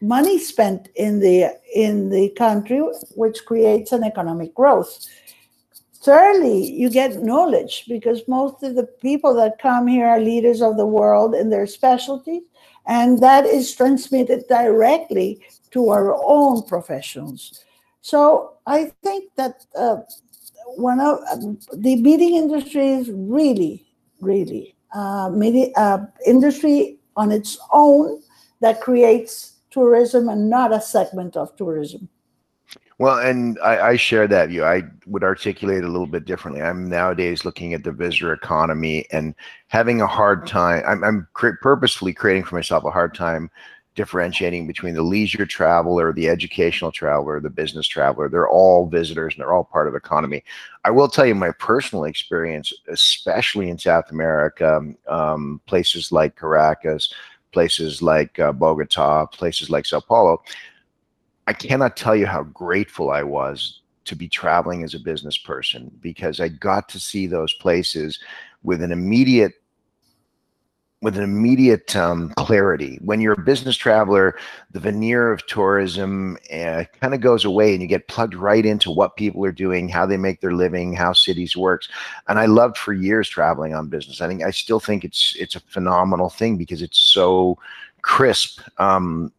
money 0.00 0.38
spent 0.38 0.88
in 0.94 1.20
the 1.20 1.58
in 1.74 2.10
the 2.10 2.28
country, 2.30 2.80
which 3.14 3.44
creates 3.46 3.92
an 3.92 4.04
economic 4.04 4.54
growth. 4.54 5.06
Thirdly, 6.00 6.70
you 6.70 6.90
get 6.90 7.22
knowledge 7.22 7.84
because 7.88 8.28
most 8.28 8.62
of 8.62 8.76
the 8.76 8.84
people 8.84 9.34
that 9.34 9.58
come 9.58 9.86
here 9.86 10.06
are 10.06 10.20
leaders 10.20 10.62
of 10.62 10.76
the 10.76 10.86
world 10.86 11.34
in 11.34 11.50
their 11.50 11.66
specialties, 11.66 12.42
and 12.86 13.20
that 13.20 13.44
is 13.44 13.74
transmitted 13.74 14.44
directly 14.48 15.42
to 15.72 15.88
our 15.90 16.16
own 16.24 16.62
professionals. 16.62 17.64
So 18.00 18.54
I 18.66 18.92
think 19.02 19.32
that 19.36 19.66
uh, 19.76 19.98
one 20.76 21.00
of 21.00 21.18
um, 21.32 21.58
the 21.74 21.96
meeting 21.96 22.36
industry 22.36 22.90
is 22.90 23.10
really, 23.10 23.84
really 24.20 24.76
uh, 24.94 25.30
media, 25.30 25.72
uh, 25.76 26.06
industry 26.24 26.98
on 27.16 27.32
its 27.32 27.58
own 27.72 28.22
that 28.60 28.80
creates 28.80 29.54
tourism 29.70 30.28
and 30.28 30.48
not 30.48 30.72
a 30.72 30.80
segment 30.80 31.36
of 31.36 31.54
tourism. 31.56 32.08
Well, 32.98 33.18
and 33.18 33.58
I, 33.60 33.90
I, 33.90 33.96
share 33.96 34.26
that 34.26 34.48
view. 34.48 34.64
I 34.64 34.82
would 35.06 35.22
articulate 35.22 35.84
a 35.84 35.88
little 35.88 36.06
bit 36.06 36.24
differently. 36.24 36.62
I'm 36.62 36.88
nowadays 36.88 37.44
looking 37.44 37.72
at 37.72 37.84
the 37.84 37.92
visitor 37.92 38.32
economy 38.32 39.06
and 39.12 39.36
having 39.68 40.00
a 40.00 40.06
hard 40.06 40.48
time. 40.48 40.82
I'm, 40.84 41.04
I'm 41.04 41.28
purposefully 41.34 42.12
creating 42.12 42.42
for 42.42 42.56
myself 42.56 42.84
a 42.84 42.90
hard 42.90 43.14
time 43.14 43.50
differentiating 43.94 44.66
between 44.66 44.94
the 44.94 45.02
leisure 45.02 45.46
traveler, 45.46 46.12
the 46.12 46.28
educational 46.28 46.90
traveler, 46.90 47.40
the 47.40 47.50
business 47.50 47.86
traveler. 47.86 48.28
They're 48.28 48.48
all 48.48 48.86
visitors 48.86 49.34
and 49.34 49.40
they're 49.40 49.52
all 49.52 49.64
part 49.64 49.86
of 49.86 49.92
the 49.92 49.98
economy. 49.98 50.42
I 50.84 50.90
will 50.90 51.08
tell 51.08 51.26
you 51.26 51.36
my 51.36 51.52
personal 51.52 52.04
experience, 52.04 52.72
especially 52.88 53.70
in 53.70 53.78
South 53.78 54.10
America, 54.10 54.80
um, 55.06 55.60
places 55.66 56.10
like 56.10 56.36
Caracas, 56.36 57.12
places 57.52 58.02
like 58.02 58.38
uh, 58.40 58.52
Bogota, 58.52 59.26
places 59.26 59.70
like 59.70 59.86
Sao 59.86 60.00
Paulo 60.00 60.42
I 61.48 61.54
cannot 61.54 61.96
tell 61.96 62.14
you 62.14 62.26
how 62.26 62.42
grateful 62.42 63.10
I 63.10 63.22
was 63.22 63.80
to 64.04 64.14
be 64.14 64.28
traveling 64.28 64.84
as 64.84 64.92
a 64.92 64.98
business 64.98 65.38
person 65.38 65.90
because 66.02 66.40
I 66.40 66.48
got 66.48 66.90
to 66.90 67.00
see 67.00 67.26
those 67.26 67.54
places 67.54 68.18
with 68.62 68.82
an 68.82 68.92
immediate 68.92 69.54
with 71.00 71.16
an 71.16 71.22
immediate 71.22 71.96
um, 71.96 72.34
clarity. 72.36 72.98
When 73.02 73.22
you're 73.22 73.32
a 73.32 73.40
business 73.40 73.76
traveler, 73.76 74.36
the 74.72 74.80
veneer 74.80 75.32
of 75.32 75.46
tourism 75.46 76.36
uh, 76.52 76.84
kind 77.00 77.14
of 77.14 77.22
goes 77.22 77.46
away, 77.46 77.72
and 77.72 77.80
you 77.80 77.88
get 77.88 78.08
plugged 78.08 78.34
right 78.34 78.66
into 78.66 78.90
what 78.90 79.16
people 79.16 79.42
are 79.46 79.52
doing, 79.52 79.88
how 79.88 80.04
they 80.04 80.18
make 80.18 80.42
their 80.42 80.52
living, 80.54 80.92
how 80.92 81.14
cities 81.14 81.56
works. 81.56 81.88
And 82.28 82.38
I 82.38 82.44
loved 82.44 82.76
for 82.76 82.92
years 82.92 83.26
traveling 83.26 83.74
on 83.74 83.88
business. 83.88 84.20
I 84.20 84.28
think 84.28 84.42
I 84.42 84.50
still 84.50 84.80
think 84.80 85.02
it's 85.02 85.34
it's 85.38 85.56
a 85.56 85.60
phenomenal 85.60 86.28
thing 86.28 86.58
because 86.58 86.82
it's 86.82 86.98
so 86.98 87.56
crisp. 88.02 88.60
Um, 88.76 89.32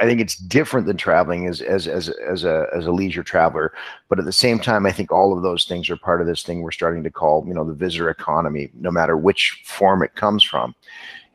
I 0.00 0.06
think 0.06 0.20
it's 0.20 0.36
different 0.36 0.86
than 0.86 0.96
traveling 0.96 1.46
as 1.46 1.60
as 1.60 1.86
as 1.86 2.08
as 2.08 2.44
a 2.44 2.66
as 2.74 2.86
a 2.86 2.92
leisure 2.92 3.22
traveler, 3.22 3.72
but 4.08 4.18
at 4.18 4.24
the 4.24 4.32
same 4.32 4.58
time, 4.58 4.86
I 4.86 4.92
think 4.92 5.12
all 5.12 5.36
of 5.36 5.42
those 5.42 5.64
things 5.64 5.90
are 5.90 5.96
part 5.96 6.20
of 6.20 6.26
this 6.26 6.42
thing 6.42 6.62
we're 6.62 6.70
starting 6.70 7.02
to 7.04 7.10
call 7.10 7.44
you 7.46 7.54
know 7.54 7.64
the 7.64 7.74
visitor 7.74 8.08
economy, 8.08 8.70
no 8.74 8.90
matter 8.90 9.16
which 9.16 9.62
form 9.64 10.02
it 10.02 10.14
comes 10.14 10.42
from. 10.42 10.74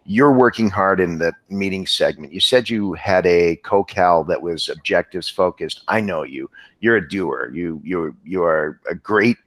You're 0.06 0.32
working 0.32 0.70
hard 0.70 1.02
in 1.02 1.18
the 1.18 1.34
meeting 1.50 1.86
segment. 1.86 2.32
You 2.32 2.40
said 2.40 2.70
you 2.70 2.94
had 2.94 3.26
a 3.26 3.58
COCAL 3.66 4.28
that 4.30 4.42
was 4.42 4.70
objectives 4.70 5.30
focused. 5.30 5.82
I 5.90 6.00
know 6.00 6.24
you. 6.24 6.50
You're 6.80 6.96
a 6.96 7.10
doer. 7.10 7.52
You 7.54 7.82
you 7.84 8.16
you 8.24 8.44
are 8.44 8.80
a 8.90 8.96
great 8.96 9.38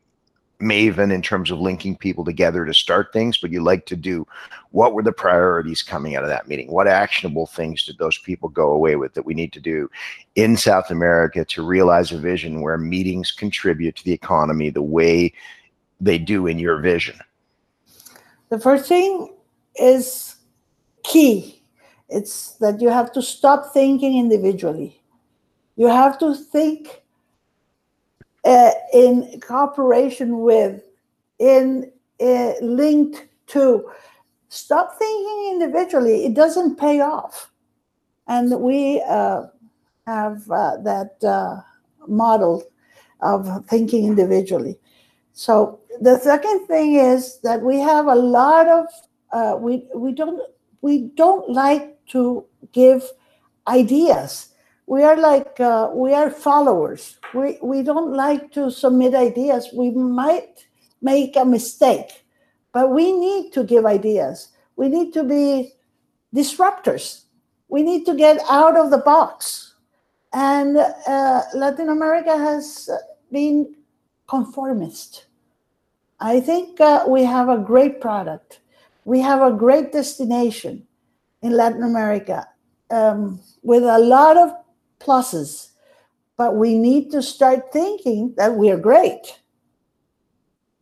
maven 0.61 1.13
in 1.13 1.23
terms 1.23 1.51
of 1.51 1.59
linking 1.59 1.97
people 1.97 2.25
together 2.25 2.65
to 2.65 2.75
start 2.75 3.13
things, 3.13 3.39
but 3.39 3.51
you 3.51 3.63
like 3.63 3.87
to 3.87 3.97
do. 3.97 4.27
What 4.71 4.95
were 4.95 5.03
the 5.03 5.13
priorities 5.13 5.83
coming 5.83 6.15
out 6.15 6.23
of 6.23 6.29
that 6.29 6.49
meeting? 6.49 6.71
What 6.71 6.87
actionable 6.87 7.47
things 7.47 7.85
did 7.85 7.99
those 7.99 8.19
people 8.19 8.49
go 8.49 8.71
away 8.71 8.97
with 8.97 9.15
that 9.15 9.25
we 9.25 9.35
need 9.35 9.53
to 9.55 9.61
do 9.61 9.91
in 10.37 10.57
South 10.57 10.91
America 10.91 11.45
to 11.45 11.67
realize 11.67 12.13
a 12.13 12.19
vision 12.19 12.61
where 12.61 12.79
meetings 12.79 13.33
contribute 13.33 13.97
to 13.97 14.05
the 14.05 14.13
economy 14.13 14.71
the 14.71 14.83
way 14.83 15.33
they 16.01 16.19
do 16.19 16.47
in 16.47 16.59
your 16.59 16.79
vision? 16.79 17.19
The 18.51 18.61
first 18.61 18.87
thing 18.87 19.35
is 19.77 20.37
key. 21.03 21.63
It's 22.09 22.53
that 22.57 22.81
you 22.81 22.89
have 22.89 23.13
to 23.13 23.23
stop 23.23 23.73
thinking 23.73 24.19
individually. 24.19 25.01
You 25.77 25.87
have 25.87 26.19
to 26.19 26.35
think 26.35 27.00
uh, 28.45 28.71
in 28.93 29.41
cooperation 29.41 30.41
with, 30.41 30.83
in 31.39 31.91
uh, 32.21 32.53
linked 32.61 33.27
to. 33.49 33.91
Stop 34.53 34.99
thinking 34.99 35.53
individually; 35.53 36.25
it 36.25 36.35
doesn't 36.35 36.77
pay 36.77 37.01
off. 37.01 37.53
And 38.27 38.61
we 38.61 39.01
uh, 39.09 39.45
have 40.07 40.51
uh, 40.51 40.77
that 40.79 41.23
uh, 41.23 41.61
model 42.09 42.65
of 43.21 43.65
thinking 43.67 44.07
individually. 44.07 44.79
So 45.33 45.81
the 46.01 46.19
second 46.19 46.67
thing 46.67 46.95
is 46.95 47.39
that 47.41 47.63
we 47.63 47.79
have 47.79 48.07
a 48.07 48.15
lot 48.15 48.69
of 48.69 48.87
uh, 49.33 49.57
we 49.57 49.87
we 49.95 50.13
don't 50.13 50.41
we 50.81 51.11
don't 51.15 51.49
like 51.49 51.97
to 52.09 52.45
give 52.73 53.03
ideas 53.69 54.50
we 54.91 55.03
are 55.03 55.17
like 55.17 55.61
uh, 55.61 55.91
we 55.95 56.11
are 56.13 56.31
followers. 56.31 57.19
We 57.33 57.59
we 57.63 57.83
don't 57.83 58.13
like 58.13 58.51
to 58.53 58.71
submit 58.71 59.15
ideas. 59.15 59.69
We 59.73 59.91
might 59.91 60.67
make 61.01 61.37
a 61.37 61.45
mistake 61.45 62.21
but 62.73 62.91
we 62.91 63.13
need 63.13 63.53
to 63.53 63.65
give 63.65 63.87
ideas. 63.87 64.49
We 64.77 64.89
need 64.89 65.13
to 65.15 65.25
be 65.25 65.73
disruptors. 66.35 67.25
We 67.69 67.83
need 67.83 68.07
to 68.07 68.15
get 68.15 68.41
out 68.49 68.77
of 68.77 68.91
the 68.91 68.99
box. 68.99 69.75
And 70.33 70.77
uh, 70.77 71.43
latin 71.55 71.89
america 71.89 72.39
has 72.39 72.89
been 73.33 73.75
conformist. 74.29 75.27
I 76.21 76.39
think 76.39 76.81
uh, 76.81 77.05
we 77.09 77.25
have 77.25 77.49
a 77.49 77.59
great 77.59 78.01
product. 78.01 78.61
We 79.05 79.21
have 79.21 79.43
a 79.43 79.57
great 79.57 79.91
destination 79.93 80.87
in 81.43 81.57
latin 81.57 81.83
america 81.83 82.47
um, 82.93 83.41
with 83.63 83.83
a 83.83 83.99
lot 83.99 84.37
of 84.37 84.55
pluses, 85.01 85.71
but 86.37 86.57
we 86.57 86.79
need 86.79 87.11
to 87.11 87.23
start 87.23 87.73
thinking 87.73 88.35
that 88.37 88.55
we're 88.55 88.79
great. 88.79 89.39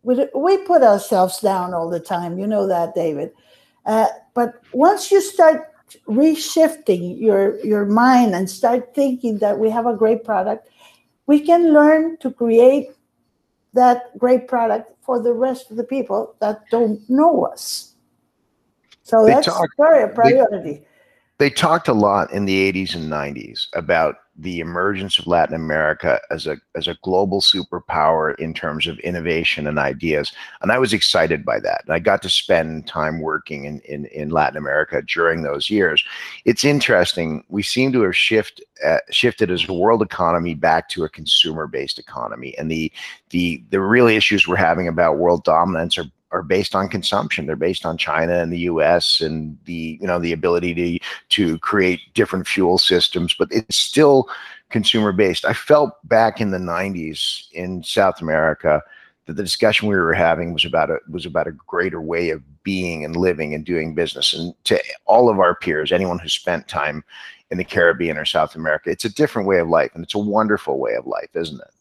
We, 0.03 0.27
we 0.35 0.57
put 0.57 0.83
ourselves 0.83 1.39
down 1.39 1.73
all 1.73 1.89
the 1.89 1.99
time. 1.99 2.37
You 2.37 2.47
know 2.47 2.67
that, 2.67 2.95
David. 2.95 3.31
Uh, 3.85 4.07
but 4.33 4.61
once 4.73 5.11
you 5.11 5.21
start 5.21 5.73
reshifting 6.07 7.19
your, 7.19 7.59
your 7.65 7.85
mind 7.85 8.35
and 8.35 8.49
start 8.49 8.93
thinking 8.93 9.39
that 9.39 9.57
we 9.57 9.69
have 9.69 9.87
a 9.87 9.95
great 9.95 10.23
product, 10.23 10.69
we 11.25 11.39
can 11.39 11.73
learn 11.73 12.17
to 12.17 12.31
create 12.31 12.89
that 13.73 14.17
great 14.17 14.47
product 14.47 14.91
for 15.01 15.21
the 15.21 15.33
rest 15.33 15.71
of 15.71 15.77
the 15.77 15.83
people 15.83 16.35
that 16.39 16.61
don't 16.69 17.01
know 17.09 17.43
us. 17.45 17.93
So 19.03 19.25
they 19.25 19.33
that's 19.33 19.47
talk, 19.47 19.69
very 19.77 20.03
a 20.03 20.07
priority. 20.07 20.83
They, 21.39 21.49
talked 21.49 21.87
a 21.87 21.93
lot 21.93 22.31
in 22.31 22.45
the 22.45 22.71
80s 22.71 22.95
and 22.95 23.09
90s 23.09 23.67
about 23.73 24.17
the 24.37 24.59
emergence 24.59 25.19
of 25.19 25.27
Latin 25.27 25.55
America 25.55 26.19
as 26.31 26.47
a 26.47 26.57
as 26.75 26.87
a 26.87 26.97
global 27.03 27.41
superpower 27.41 28.37
in 28.39 28.53
terms 28.53 28.87
of 28.87 28.97
innovation 28.99 29.67
and 29.67 29.77
ideas. 29.77 30.31
And 30.61 30.71
I 30.71 30.79
was 30.79 30.93
excited 30.93 31.43
by 31.43 31.59
that. 31.59 31.83
And 31.85 31.93
I 31.93 31.99
got 31.99 32.21
to 32.21 32.29
spend 32.29 32.87
time 32.87 33.19
working 33.19 33.65
in, 33.65 33.79
in, 33.81 34.05
in 34.05 34.29
Latin 34.29 34.57
America 34.57 35.01
during 35.01 35.41
those 35.41 35.69
years. 35.69 36.03
It's 36.45 36.63
interesting. 36.63 37.43
We 37.49 37.63
seem 37.63 37.91
to 37.93 38.01
have 38.01 38.15
shift, 38.15 38.61
uh, 38.85 38.99
shifted 39.11 39.51
as 39.51 39.67
a 39.67 39.73
world 39.73 40.01
economy 40.01 40.53
back 40.53 40.87
to 40.89 41.03
a 41.03 41.09
consumer-based 41.09 41.99
economy. 41.99 42.57
And 42.57 42.71
the 42.71 42.91
the 43.31 43.63
the 43.71 43.81
real 43.81 44.07
issues 44.07 44.47
we're 44.47 44.55
having 44.55 44.87
about 44.87 45.17
world 45.17 45.43
dominance 45.43 45.97
are 45.97 46.05
are 46.31 46.43
based 46.43 46.75
on 46.75 46.89
consumption. 46.89 47.45
They're 47.45 47.55
based 47.55 47.85
on 47.85 47.97
China 47.97 48.39
and 48.39 48.51
the 48.53 48.59
U.S. 48.59 49.21
and 49.21 49.57
the 49.65 49.97
you 49.99 50.07
know 50.07 50.19
the 50.19 50.33
ability 50.33 50.73
to 50.75 51.05
to 51.29 51.59
create 51.59 52.01
different 52.13 52.47
fuel 52.47 52.77
systems, 52.77 53.33
but 53.37 53.47
it's 53.51 53.75
still 53.75 54.29
consumer 54.69 55.11
based. 55.11 55.45
I 55.45 55.53
felt 55.53 55.91
back 56.07 56.39
in 56.39 56.51
the 56.51 56.57
'90s 56.57 57.49
in 57.51 57.83
South 57.83 58.21
America 58.21 58.81
that 59.25 59.35
the 59.35 59.43
discussion 59.43 59.87
we 59.87 59.95
were 59.95 60.13
having 60.13 60.53
was 60.53 60.65
about 60.65 60.89
a 60.89 60.97
was 61.09 61.25
about 61.25 61.47
a 61.47 61.51
greater 61.51 62.01
way 62.01 62.29
of 62.29 62.41
being 62.63 63.03
and 63.03 63.15
living 63.15 63.53
and 63.53 63.65
doing 63.65 63.95
business. 63.95 64.33
And 64.33 64.53
to 64.65 64.81
all 65.05 65.29
of 65.29 65.39
our 65.39 65.55
peers, 65.55 65.91
anyone 65.91 66.19
who 66.19 66.29
spent 66.29 66.67
time 66.67 67.03
in 67.51 67.57
the 67.57 67.63
Caribbean 67.63 68.17
or 68.17 68.25
South 68.25 68.55
America, 68.55 68.91
it's 68.91 69.05
a 69.05 69.13
different 69.13 69.47
way 69.47 69.59
of 69.59 69.67
life, 69.67 69.91
and 69.95 70.03
it's 70.03 70.15
a 70.15 70.19
wonderful 70.19 70.79
way 70.79 70.93
of 70.93 71.07
life, 71.07 71.29
isn't 71.33 71.59
it? 71.59 71.73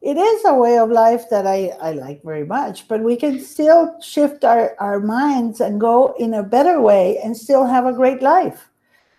It 0.00 0.16
is 0.16 0.44
a 0.44 0.54
way 0.54 0.78
of 0.78 0.90
life 0.90 1.28
that 1.30 1.46
I, 1.46 1.72
I 1.80 1.92
like 1.92 2.22
very 2.22 2.44
much, 2.44 2.86
but 2.86 3.02
we 3.02 3.16
can 3.16 3.40
still 3.40 4.00
shift 4.00 4.44
our, 4.44 4.76
our 4.78 5.00
minds 5.00 5.60
and 5.60 5.80
go 5.80 6.14
in 6.18 6.34
a 6.34 6.42
better 6.42 6.80
way 6.80 7.18
and 7.18 7.36
still 7.36 7.64
have 7.64 7.84
a 7.84 7.92
great 7.92 8.22
life. 8.22 8.70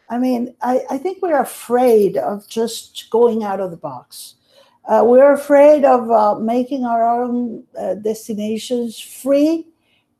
I 0.10 0.18
mean, 0.18 0.56
I, 0.62 0.82
I 0.90 0.98
think 0.98 1.22
we're 1.22 1.42
afraid 1.42 2.18
of 2.18 2.48
just 2.48 3.10
going 3.10 3.44
out 3.44 3.60
of 3.60 3.72
the 3.72 3.78
box. 3.78 4.36
Uh, 4.86 5.04
we're 5.06 5.34
afraid 5.34 5.86
of 5.86 6.10
uh, 6.10 6.40
making 6.40 6.86
our 6.86 7.08
own 7.08 7.64
uh, 7.78 7.96
destinations 7.96 9.00
free 9.00 9.68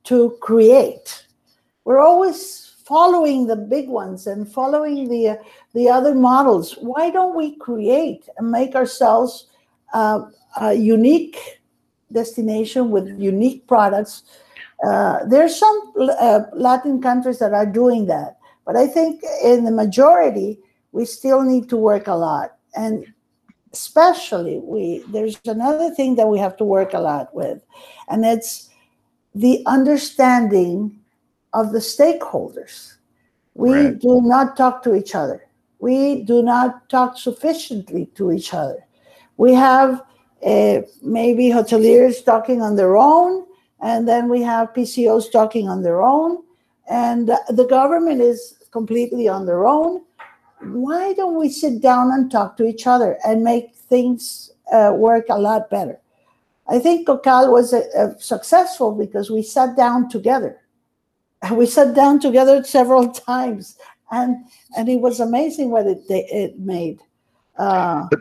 to 0.04 0.38
create. 0.42 1.26
We're 1.86 2.02
always 2.02 2.76
following 2.86 3.48
the 3.48 3.56
big 3.56 3.88
ones 3.88 4.28
and 4.28 4.52
following 4.52 5.08
the, 5.08 5.40
the 5.74 5.90
other 5.90 6.14
models. 6.14 6.74
Why 6.82 7.10
don't 7.10 7.36
we 7.36 7.56
create 7.56 8.28
and 8.38 8.52
make 8.52 8.76
ourselves 8.76 9.48
uh, 9.94 10.26
a 10.58 10.74
unique 10.74 11.38
destination 12.12 12.90
with 12.90 13.20
unique 13.20 13.68
products. 13.68 14.24
Uh, 14.86 15.20
there's 15.26 15.56
some 15.56 15.94
uh, 15.98 16.42
Latin 16.54 17.02
countries 17.02 17.40
that 17.40 17.54
are 17.54 17.66
doing 17.66 18.08
that, 18.08 18.38
but 18.66 18.76
I 18.76 18.88
think 18.88 19.22
in 19.44 19.66
the 19.66 19.72
majority, 19.72 20.60
we 20.92 21.06
still 21.06 21.44
need 21.44 21.70
to 21.70 21.78
work 21.78 22.08
a 22.08 22.16
lot. 22.16 22.56
And 22.76 23.06
especially, 23.74 24.60
we 24.60 25.04
there's 25.10 25.40
another 25.46 25.94
thing 25.94 26.16
that 26.16 26.28
we 26.28 26.40
have 26.40 26.58
to 26.58 26.64
work 26.64 26.94
a 26.94 27.00
lot 27.00 27.34
with, 27.36 27.62
and 28.08 28.26
it's 28.26 28.70
the 29.36 29.62
understanding 29.66 31.00
of 31.54 31.72
the 31.72 31.80
stakeholders. 31.80 32.96
We 33.54 33.74
right. 33.74 34.00
do 34.00 34.22
not 34.22 34.56
talk 34.56 34.84
to 34.84 34.96
each 34.96 35.14
other. 35.16 35.46
We 35.80 36.24
do 36.24 36.42
not 36.42 36.90
talk 36.90 37.18
sufficiently 37.18 38.08
to 38.16 38.32
each 38.32 38.54
other. 38.54 38.86
We 39.38 39.54
have 39.54 40.02
uh, 40.46 40.82
maybe 41.02 41.50
hoteliers 41.50 42.24
talking 42.24 42.62
on 42.62 42.76
their 42.76 42.98
own, 42.98 43.46
and 43.82 44.08
then 44.08 44.30
we 44.30 44.42
have 44.42 44.74
PCOs 44.74 45.32
talking 45.32 45.68
on 45.68 45.84
their 45.84 46.02
own, 46.02 46.44
and 46.90 47.28
the 47.50 47.68
government 47.70 48.22
is 48.22 48.56
completely 48.72 49.28
on 49.28 49.46
their 49.46 49.66
own. 49.66 50.02
Why 50.62 51.14
don't 51.14 51.38
we 51.38 51.50
sit 51.50 51.82
down 51.82 52.12
and 52.12 52.30
talk 52.30 52.58
to 52.58 52.66
each 52.66 52.86
other 52.88 53.18
and 53.26 53.44
make 53.44 53.76
things 53.76 54.52
uh, 54.72 54.94
work 54.96 55.26
a 55.30 55.40
lot 55.40 55.70
better? 55.70 56.00
I 56.68 56.80
think 56.80 57.08
Cocal 57.08 57.52
was 57.52 57.74
a, 57.74 57.84
a 57.98 58.20
successful 58.20 58.94
because 58.94 59.32
we 59.32 59.42
sat 59.42 59.76
down 59.76 60.10
together. 60.10 60.62
We 61.54 61.66
sat 61.66 61.96
down 61.96 62.20
together 62.20 62.64
several 62.64 63.08
times, 63.32 63.78
and 64.12 64.46
and 64.76 64.90
it 64.90 65.00
was 65.00 65.20
amazing 65.20 65.72
what 65.72 65.88
it 65.88 66.04
it 66.10 66.60
made. 66.60 67.00
Uh, 67.58 68.08
but 68.10 68.20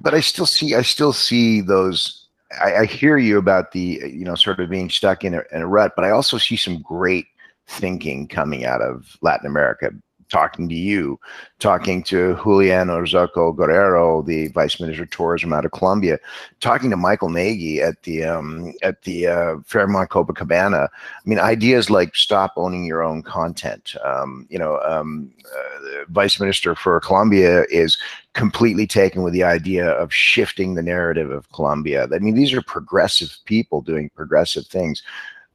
but 0.00 0.14
I 0.14 0.20
still 0.20 0.46
see 0.46 0.74
I 0.74 0.82
still 0.82 1.12
see 1.12 1.60
those. 1.60 2.26
I, 2.62 2.76
I 2.76 2.84
hear 2.86 3.18
you 3.18 3.38
about 3.38 3.72
the 3.72 4.02
you 4.04 4.24
know 4.24 4.34
sort 4.34 4.60
of 4.60 4.70
being 4.70 4.90
stuck 4.90 5.24
in 5.24 5.34
a, 5.34 5.42
in 5.52 5.62
a 5.62 5.66
rut, 5.66 5.92
but 5.96 6.04
I 6.04 6.10
also 6.10 6.38
see 6.38 6.56
some 6.56 6.82
great 6.82 7.26
thinking 7.66 8.26
coming 8.26 8.64
out 8.64 8.80
of 8.80 9.16
Latin 9.20 9.46
America 9.46 9.90
talking 10.28 10.68
to 10.68 10.74
you, 10.74 11.18
talking 11.58 12.02
to 12.04 12.38
Julian 12.42 12.90
Orozco 12.90 13.52
Guerrero, 13.52 14.22
the 14.22 14.48
Vice 14.48 14.80
Minister 14.80 15.02
of 15.02 15.10
Tourism 15.10 15.52
out 15.52 15.64
of 15.64 15.72
Colombia, 15.72 16.18
talking 16.60 16.90
to 16.90 16.96
Michael 16.96 17.30
Nagy 17.30 17.80
at 17.80 18.02
the 18.02 18.24
um, 18.24 18.72
at 18.82 19.02
the 19.02 19.26
uh, 19.26 19.56
Fairmont 19.64 20.10
Copacabana. 20.10 20.88
I 20.88 21.28
mean, 21.28 21.38
ideas 21.38 21.90
like 21.90 22.14
stop 22.14 22.52
owning 22.56 22.84
your 22.84 23.02
own 23.02 23.22
content. 23.22 23.94
Um, 24.04 24.46
you 24.50 24.58
know, 24.58 24.80
um, 24.80 25.30
uh, 25.44 26.04
Vice 26.08 26.38
Minister 26.40 26.74
for 26.74 27.00
Colombia 27.00 27.64
is 27.70 27.98
completely 28.34 28.86
taken 28.86 29.22
with 29.22 29.32
the 29.32 29.42
idea 29.42 29.90
of 29.90 30.12
shifting 30.12 30.74
the 30.74 30.82
narrative 30.82 31.30
of 31.30 31.50
Colombia. 31.52 32.06
I 32.14 32.18
mean, 32.18 32.34
these 32.34 32.52
are 32.52 32.62
progressive 32.62 33.36
people 33.46 33.80
doing 33.80 34.10
progressive 34.14 34.66
things 34.66 35.02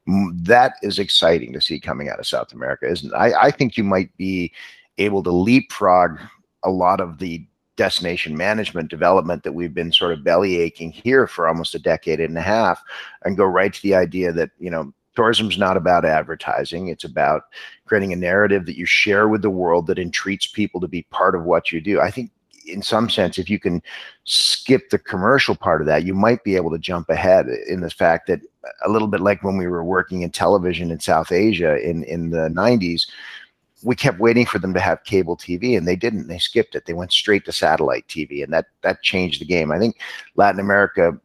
that 0.06 0.74
is 0.82 0.98
exciting 0.98 1.52
to 1.52 1.60
see 1.60 1.80
coming 1.80 2.08
out 2.08 2.18
of 2.18 2.26
South 2.26 2.52
America, 2.52 2.86
isn't 2.86 3.12
it? 3.12 3.16
I, 3.16 3.46
I 3.46 3.50
think 3.50 3.76
you 3.76 3.84
might 3.84 4.14
be 4.16 4.52
able 4.98 5.22
to 5.22 5.30
leapfrog 5.30 6.18
a 6.62 6.70
lot 6.70 7.00
of 7.00 7.18
the 7.18 7.46
destination 7.76 8.36
management 8.36 8.88
development 8.88 9.42
that 9.42 9.52
we've 9.52 9.74
been 9.74 9.92
sort 9.92 10.12
of 10.12 10.22
belly 10.22 10.56
aching 10.58 10.92
here 10.92 11.26
for 11.26 11.48
almost 11.48 11.74
a 11.74 11.78
decade 11.78 12.20
and 12.20 12.38
a 12.38 12.42
half 12.42 12.80
and 13.24 13.36
go 13.36 13.44
right 13.44 13.72
to 13.72 13.82
the 13.82 13.94
idea 13.94 14.32
that, 14.32 14.50
you 14.58 14.70
know, 14.70 14.92
tourism's 15.16 15.58
not 15.58 15.76
about 15.76 16.04
advertising. 16.04 16.88
It's 16.88 17.04
about 17.04 17.42
creating 17.86 18.12
a 18.12 18.16
narrative 18.16 18.66
that 18.66 18.76
you 18.76 18.86
share 18.86 19.28
with 19.28 19.42
the 19.42 19.50
world 19.50 19.86
that 19.86 19.98
entreats 19.98 20.46
people 20.46 20.80
to 20.80 20.88
be 20.88 21.02
part 21.10 21.34
of 21.34 21.44
what 21.44 21.72
you 21.72 21.80
do. 21.80 22.00
I 22.00 22.10
think 22.10 22.30
in 22.66 22.82
some 22.82 23.10
sense, 23.10 23.38
if 23.38 23.50
you 23.50 23.58
can 23.58 23.82
skip 24.24 24.90
the 24.90 24.98
commercial 24.98 25.54
part 25.54 25.80
of 25.80 25.86
that, 25.86 26.04
you 26.04 26.14
might 26.14 26.42
be 26.44 26.56
able 26.56 26.70
to 26.70 26.78
jump 26.78 27.08
ahead 27.10 27.46
in 27.68 27.80
the 27.80 27.90
fact 27.90 28.26
that 28.28 28.40
a 28.84 28.90
little 28.90 29.08
bit 29.08 29.20
like 29.20 29.42
when 29.42 29.56
we 29.56 29.66
were 29.66 29.84
working 29.84 30.22
in 30.22 30.30
television 30.30 30.90
in 30.90 31.00
South 31.00 31.32
Asia 31.32 31.78
in, 31.78 32.04
in 32.04 32.30
the 32.30 32.48
90s, 32.48 33.06
we 33.82 33.94
kept 33.94 34.18
waiting 34.18 34.46
for 34.46 34.58
them 34.58 34.72
to 34.74 34.80
have 34.80 35.04
cable 35.04 35.36
TV 35.36 35.76
and 35.76 35.86
they 35.86 35.96
didn't. 35.96 36.28
They 36.28 36.38
skipped 36.38 36.74
it. 36.74 36.86
They 36.86 36.94
went 36.94 37.12
straight 37.12 37.44
to 37.44 37.52
satellite 37.52 38.06
TV 38.08 38.42
and 38.42 38.52
that 38.52 38.66
that 38.82 39.02
changed 39.02 39.40
the 39.40 39.46
game. 39.46 39.70
I 39.70 39.78
think 39.78 39.98
Latin 40.36 40.60
America 40.60 41.18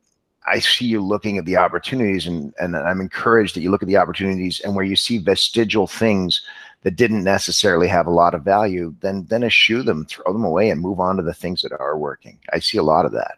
I 0.50 0.60
see 0.60 0.86
you 0.86 1.02
looking 1.02 1.38
at 1.38 1.46
the 1.46 1.58
opportunities 1.58 2.26
and, 2.26 2.54
and 2.60 2.76
I'm 2.76 3.02
encouraged 3.02 3.56
that 3.56 3.62
you 3.62 3.70
look 3.70 3.84
at 3.84 3.88
the 3.88 3.98
opportunities 3.98 4.60
and 4.62 4.76
where 4.76 4.86
you 4.86 4.96
see 4.96 5.20
vestigial 5.20 5.86
things 5.86 6.42
that 6.84 6.96
didn't 6.96 7.24
necessarily 7.24 7.88
have 7.88 8.08
a 8.08 8.12
lot 8.12 8.34
of 8.34 8.44
value, 8.44 8.96
then 9.02 9.26
then 9.30 9.44
eschew 9.44 9.84
them, 9.84 10.06
throw 10.06 10.32
them 10.32 10.46
away, 10.46 10.70
and 10.70 10.82
move 10.82 11.00
on 11.00 11.18
to 11.18 11.24
the 11.24 11.34
things 11.34 11.62
that 11.62 11.74
are 11.74 11.98
working. 11.98 12.40
I 12.54 12.60
see 12.60 12.78
a 12.78 12.84
lot 12.84 13.06
of 13.06 13.12
that. 13.12 13.38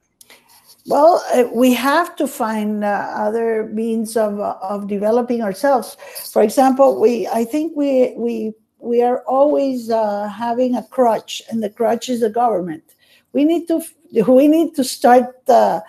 Well, 0.91 1.23
uh, 1.33 1.45
we 1.53 1.73
have 1.75 2.17
to 2.17 2.27
find 2.27 2.83
uh, 2.83 3.13
other 3.15 3.67
means 3.67 4.17
of 4.17 4.41
uh, 4.41 4.57
of 4.61 4.89
developing 4.89 5.41
ourselves. 5.41 5.95
For 6.33 6.41
example, 6.41 6.99
we 6.99 7.29
I 7.29 7.45
think 7.45 7.77
we 7.77 8.13
we 8.17 8.51
we 8.77 9.01
are 9.01 9.19
always 9.19 9.89
uh, 9.89 10.27
having 10.27 10.75
a 10.75 10.83
crutch, 10.83 11.41
and 11.49 11.63
the 11.63 11.69
crutch 11.69 12.09
is 12.09 12.19
the 12.19 12.29
government. 12.29 12.83
We 13.31 13.45
need 13.45 13.69
to 13.69 13.81
we 14.27 14.49
need 14.49 14.75
to 14.75 14.83
start 14.83 15.33
uh, 15.47 15.79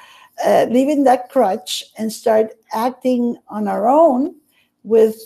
uh, 0.47 0.67
leaving 0.71 1.03
that 1.03 1.31
crutch 1.31 1.83
and 1.99 2.13
start 2.13 2.53
acting 2.73 3.39
on 3.49 3.67
our 3.67 3.89
own 3.89 4.37
with 4.85 5.19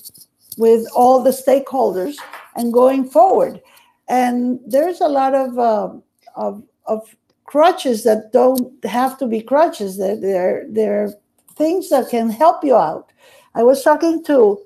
with 0.56 0.86
all 0.96 1.22
the 1.22 1.36
stakeholders 1.44 2.16
and 2.54 2.72
going 2.72 3.10
forward. 3.10 3.60
And 4.08 4.58
there's 4.66 5.02
a 5.02 5.08
lot 5.08 5.34
of 5.34 5.58
of, 6.34 6.62
of 6.86 7.14
crutches 7.56 8.04
that 8.04 8.32
don't 8.32 8.84
have 8.84 9.16
to 9.16 9.26
be 9.26 9.40
crutches. 9.40 9.96
They're, 9.96 10.20
they're, 10.20 10.66
they're 10.68 11.14
things 11.54 11.88
that 11.88 12.10
can 12.10 12.28
help 12.28 12.62
you 12.62 12.76
out. 12.76 13.12
I 13.54 13.62
was 13.62 13.82
talking 13.82 14.22
to 14.24 14.60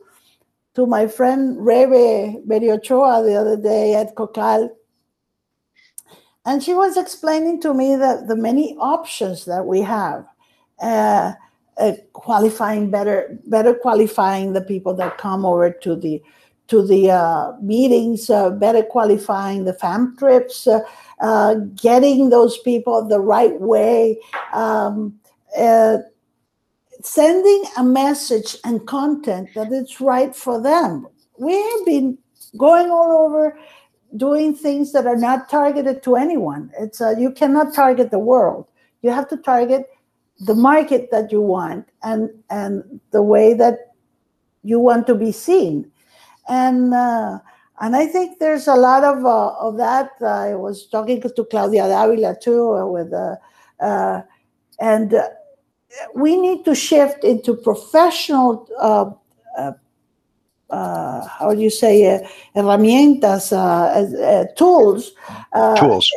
to 0.75 0.87
my 0.87 1.07
friend 1.07 1.57
Rebe 1.59 2.45
Beriochoa 2.47 3.25
the 3.25 3.37
other 3.37 3.57
day 3.57 3.95
at 3.95 4.17
Cocal, 4.17 4.71
and 6.45 6.63
she 6.63 6.75
was 6.75 6.97
explaining 6.97 7.61
to 7.61 7.75
me 7.75 7.95
that 7.95 8.27
the 8.27 8.37
many 8.37 8.77
options 8.81 9.45
that 9.45 9.67
we 9.67 9.83
have. 9.83 10.27
Uh, 10.83 11.35
uh, 11.79 11.93
qualifying 12.13 12.91
better 12.91 13.39
better 13.47 13.73
qualifying 13.73 14.53
the 14.53 14.61
people 14.61 14.93
that 14.95 15.17
come 15.17 15.47
over 15.47 15.71
to 15.71 15.97
the 15.97 16.21
to 16.71 16.87
the 16.87 17.11
uh, 17.11 17.53
meetings, 17.61 18.31
uh, 18.31 18.49
better 18.51 18.83
qualifying 18.83 19.65
the 19.65 19.75
fam 19.75 20.15
trips, 20.17 20.69
uh, 21.21 21.55
getting 21.77 22.31
those 22.31 22.59
people 22.59 23.07
the 23.07 23.21
right 23.21 23.61
way, 23.61 24.19
um, 24.53 25.19
uh, 25.59 25.99
sending 27.03 27.65
a 27.77 27.85
message 27.85 28.57
and 28.65 28.87
content 28.87 29.49
that 29.55 29.73
it's 29.73 30.01
right 30.01 30.35
for 30.35 30.61
them. 30.61 31.07
We 31.39 31.55
have 31.55 31.87
been 31.87 32.19
going 32.57 32.91
all 32.91 33.27
over 33.27 33.59
doing 34.17 34.55
things 34.55 34.93
that 34.93 35.07
are 35.07 35.17
not 35.17 35.49
targeted 35.49 36.03
to 36.03 36.17
anyone. 36.17 36.71
It's 36.79 37.01
uh, 37.01 37.15
you 37.19 37.31
cannot 37.31 37.75
target 37.75 38.11
the 38.11 38.19
world. 38.19 38.67
You 39.03 39.11
have 39.11 39.29
to 39.29 39.37
target 39.37 39.87
the 40.41 40.55
market 40.55 41.11
that 41.11 41.31
you 41.31 41.41
want 41.41 41.87
and 42.03 42.31
and 42.49 43.01
the 43.11 43.23
way 43.23 43.55
that 43.55 43.93
you 44.63 44.79
want 44.79 45.07
to 45.07 45.15
be 45.15 45.33
seen. 45.33 45.91
And 46.49 46.93
uh, 46.93 47.39
and 47.81 47.97
I 47.97 48.07
think 48.07 48.39
there's 48.39 48.69
a 48.69 48.75
lot 48.75 49.05
of 49.05 49.25
uh, 49.25 49.55
of 49.55 49.77
that. 49.79 50.11
I 50.21 50.55
was 50.55 50.87
talking 50.87 51.21
to 51.21 51.45
Claudia 51.45 51.89
Davila 51.89 52.37
too 52.41 52.73
uh, 52.73 52.87
with 52.87 53.13
uh, 53.13 53.37
uh, 53.81 54.23
and 54.79 55.15
we 56.15 56.37
need 56.37 56.65
to 56.67 56.75
shift 56.75 57.25
into 57.25 57.55
professional 57.55 58.69
uh, 60.71 61.27
how 61.27 61.53
do 61.53 61.61
you 61.61 61.71
say 61.71 62.15
uh, 62.15 62.21
herramientas, 62.55 63.53
uh, 63.53 64.45
tools, 64.57 65.13
tools, 65.77 66.09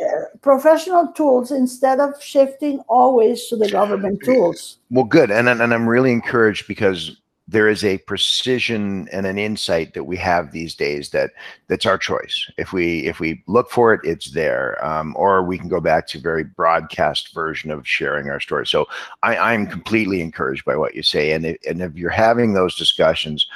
professional 0.42 1.08
tools, 1.08 1.50
instead 1.50 1.98
of 1.98 2.22
shifting 2.22 2.78
always 2.88 3.46
to 3.48 3.56
the 3.56 3.68
government 3.68 4.20
tools. 4.24 4.78
Well, 4.90 5.04
good, 5.04 5.32
and 5.32 5.48
and 5.48 5.74
I'm 5.74 5.88
really 5.88 6.12
encouraged 6.12 6.68
because 6.68 7.16
there 7.54 7.68
is 7.68 7.84
a 7.84 7.98
precision 7.98 9.08
and 9.12 9.26
an 9.26 9.38
insight 9.38 9.94
that 9.94 10.04
we 10.04 10.16
have 10.16 10.50
these 10.50 10.74
days 10.74 11.10
that 11.10 11.30
that's 11.68 11.86
our 11.86 11.96
choice 11.96 12.50
if 12.58 12.72
we 12.72 13.06
if 13.06 13.20
we 13.20 13.44
look 13.46 13.70
for 13.70 13.94
it 13.94 14.00
it's 14.02 14.32
there 14.32 14.84
um, 14.84 15.14
or 15.16 15.40
we 15.40 15.56
can 15.56 15.68
go 15.68 15.80
back 15.80 16.04
to 16.08 16.18
very 16.18 16.42
broadcast 16.42 17.32
version 17.32 17.70
of 17.70 17.86
sharing 17.86 18.28
our 18.28 18.40
story 18.40 18.66
so 18.66 18.86
I, 19.22 19.36
i'm 19.36 19.68
completely 19.68 20.20
encouraged 20.20 20.64
by 20.64 20.74
what 20.74 20.96
you 20.96 21.04
say 21.04 21.30
and 21.30 21.46
if, 21.46 21.56
and 21.64 21.80
if 21.80 21.94
you're 21.94 22.10
having 22.10 22.52
those 22.52 22.76
discussions 22.76 23.46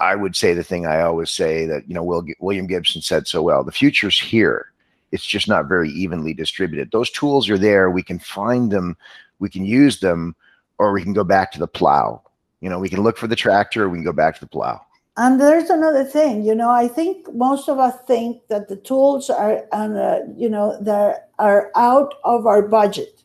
I 0.00 0.16
would 0.16 0.34
say 0.34 0.54
the 0.54 0.64
thing 0.64 0.86
I 0.86 1.02
always 1.02 1.30
say 1.30 1.66
that, 1.66 1.88
you 1.88 1.94
know, 1.94 2.02
Will, 2.02 2.26
William 2.40 2.66
Gibson 2.66 3.00
said 3.00 3.28
so 3.28 3.40
well 3.42 3.62
the 3.62 3.72
future's 3.72 4.18
here. 4.18 4.72
It's 5.12 5.24
just 5.24 5.46
not 5.48 5.68
very 5.68 5.88
evenly 5.90 6.34
distributed. 6.34 6.90
Those 6.90 7.10
tools 7.10 7.48
are 7.48 7.56
there. 7.56 7.90
We 7.90 8.02
can 8.02 8.18
find 8.18 8.72
them, 8.72 8.96
we 9.38 9.48
can 9.48 9.64
use 9.64 10.00
them, 10.00 10.34
or 10.78 10.92
we 10.92 11.02
can 11.02 11.12
go 11.12 11.22
back 11.22 11.52
to 11.52 11.60
the 11.60 11.68
plow. 11.68 12.23
You 12.64 12.70
know, 12.70 12.78
we 12.78 12.88
can 12.88 13.02
look 13.02 13.18
for 13.18 13.26
the 13.26 13.36
tractor, 13.36 13.90
we 13.90 13.98
can 13.98 14.06
go 14.06 14.12
back 14.14 14.36
to 14.36 14.40
the 14.40 14.46
plow. 14.46 14.80
And 15.18 15.38
there's 15.38 15.68
another 15.68 16.02
thing, 16.02 16.42
you 16.42 16.54
know, 16.54 16.70
I 16.70 16.88
think 16.88 17.30
most 17.34 17.68
of 17.68 17.78
us 17.78 17.94
think 18.06 18.40
that 18.48 18.68
the 18.68 18.76
tools 18.76 19.28
are, 19.28 19.66
uh, 19.70 20.20
you 20.34 20.48
know, 20.48 20.78
that 20.80 21.28
are 21.38 21.70
out 21.76 22.14
of 22.24 22.46
our 22.46 22.62
budget. 22.66 23.22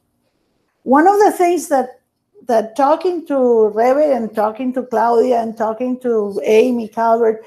One 0.84 1.08
of 1.08 1.18
the 1.20 1.32
things 1.32 1.70
that 1.70 2.02
that 2.48 2.76
talking 2.76 3.26
to 3.28 3.34
Rebe 3.34 4.14
and 4.14 4.36
talking 4.36 4.74
to 4.74 4.84
Claudia 4.84 5.42
and 5.42 5.56
talking 5.56 5.98
to 6.02 6.42
Amy 6.44 6.90
Calvert, 6.90 7.42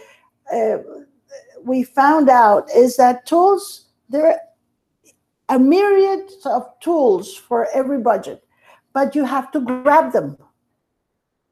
uh, 0.50 0.78
we 1.62 1.82
found 1.82 2.30
out 2.30 2.70
is 2.74 2.96
that 2.96 3.26
tools, 3.26 3.88
there 4.08 4.28
are 4.28 4.40
a 5.50 5.58
myriad 5.58 6.32
of 6.46 6.64
tools 6.80 7.36
for 7.36 7.68
every 7.74 7.98
budget, 7.98 8.42
but 8.94 9.14
you 9.14 9.26
have 9.26 9.52
to 9.52 9.60
grab 9.60 10.12
them. 10.12 10.38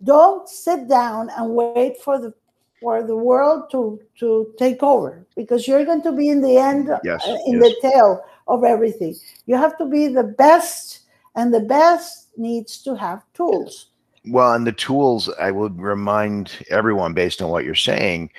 Don't 0.03 0.49
sit 0.49 0.89
down 0.89 1.31
and 1.37 1.55
wait 1.55 2.01
for 2.03 2.19
the 2.19 2.33
for 2.81 3.03
the 3.03 3.17
world 3.17 3.71
to 3.71 4.01
to 4.19 4.55
take 4.59 4.83
over 4.83 5.27
because 5.37 5.69
you're 5.69 5.85
going 5.85 6.03
to 6.03 6.13
be 6.13 6.29
in 6.29 6.41
the 6.41 6.57
end 6.57 6.91
yes, 7.05 7.23
uh, 7.27 7.37
in 7.47 7.61
yes. 7.61 7.63
the 7.63 7.91
tail 7.91 8.25
of 8.49 8.65
everything. 8.65 9.15
You 9.47 9.57
have 9.57 9.77
to 9.79 9.87
be 9.87 10.09
the 10.09 10.25
best 10.25 11.01
and 11.37 11.53
the 11.53 11.61
best 11.61 12.29
needs 12.37 12.83
to 12.83 12.97
have 12.97 13.23
tools. 13.35 13.87
Well, 14.27 14.53
and 14.53 14.67
the 14.67 14.73
tools, 14.73 15.31
I 15.41 15.51
would 15.51 15.81
remind 15.81 16.65
everyone 16.69 17.15
based 17.15 17.41
on 17.41 17.51
what 17.51 17.65
you're 17.65 17.75
saying, 17.75 18.31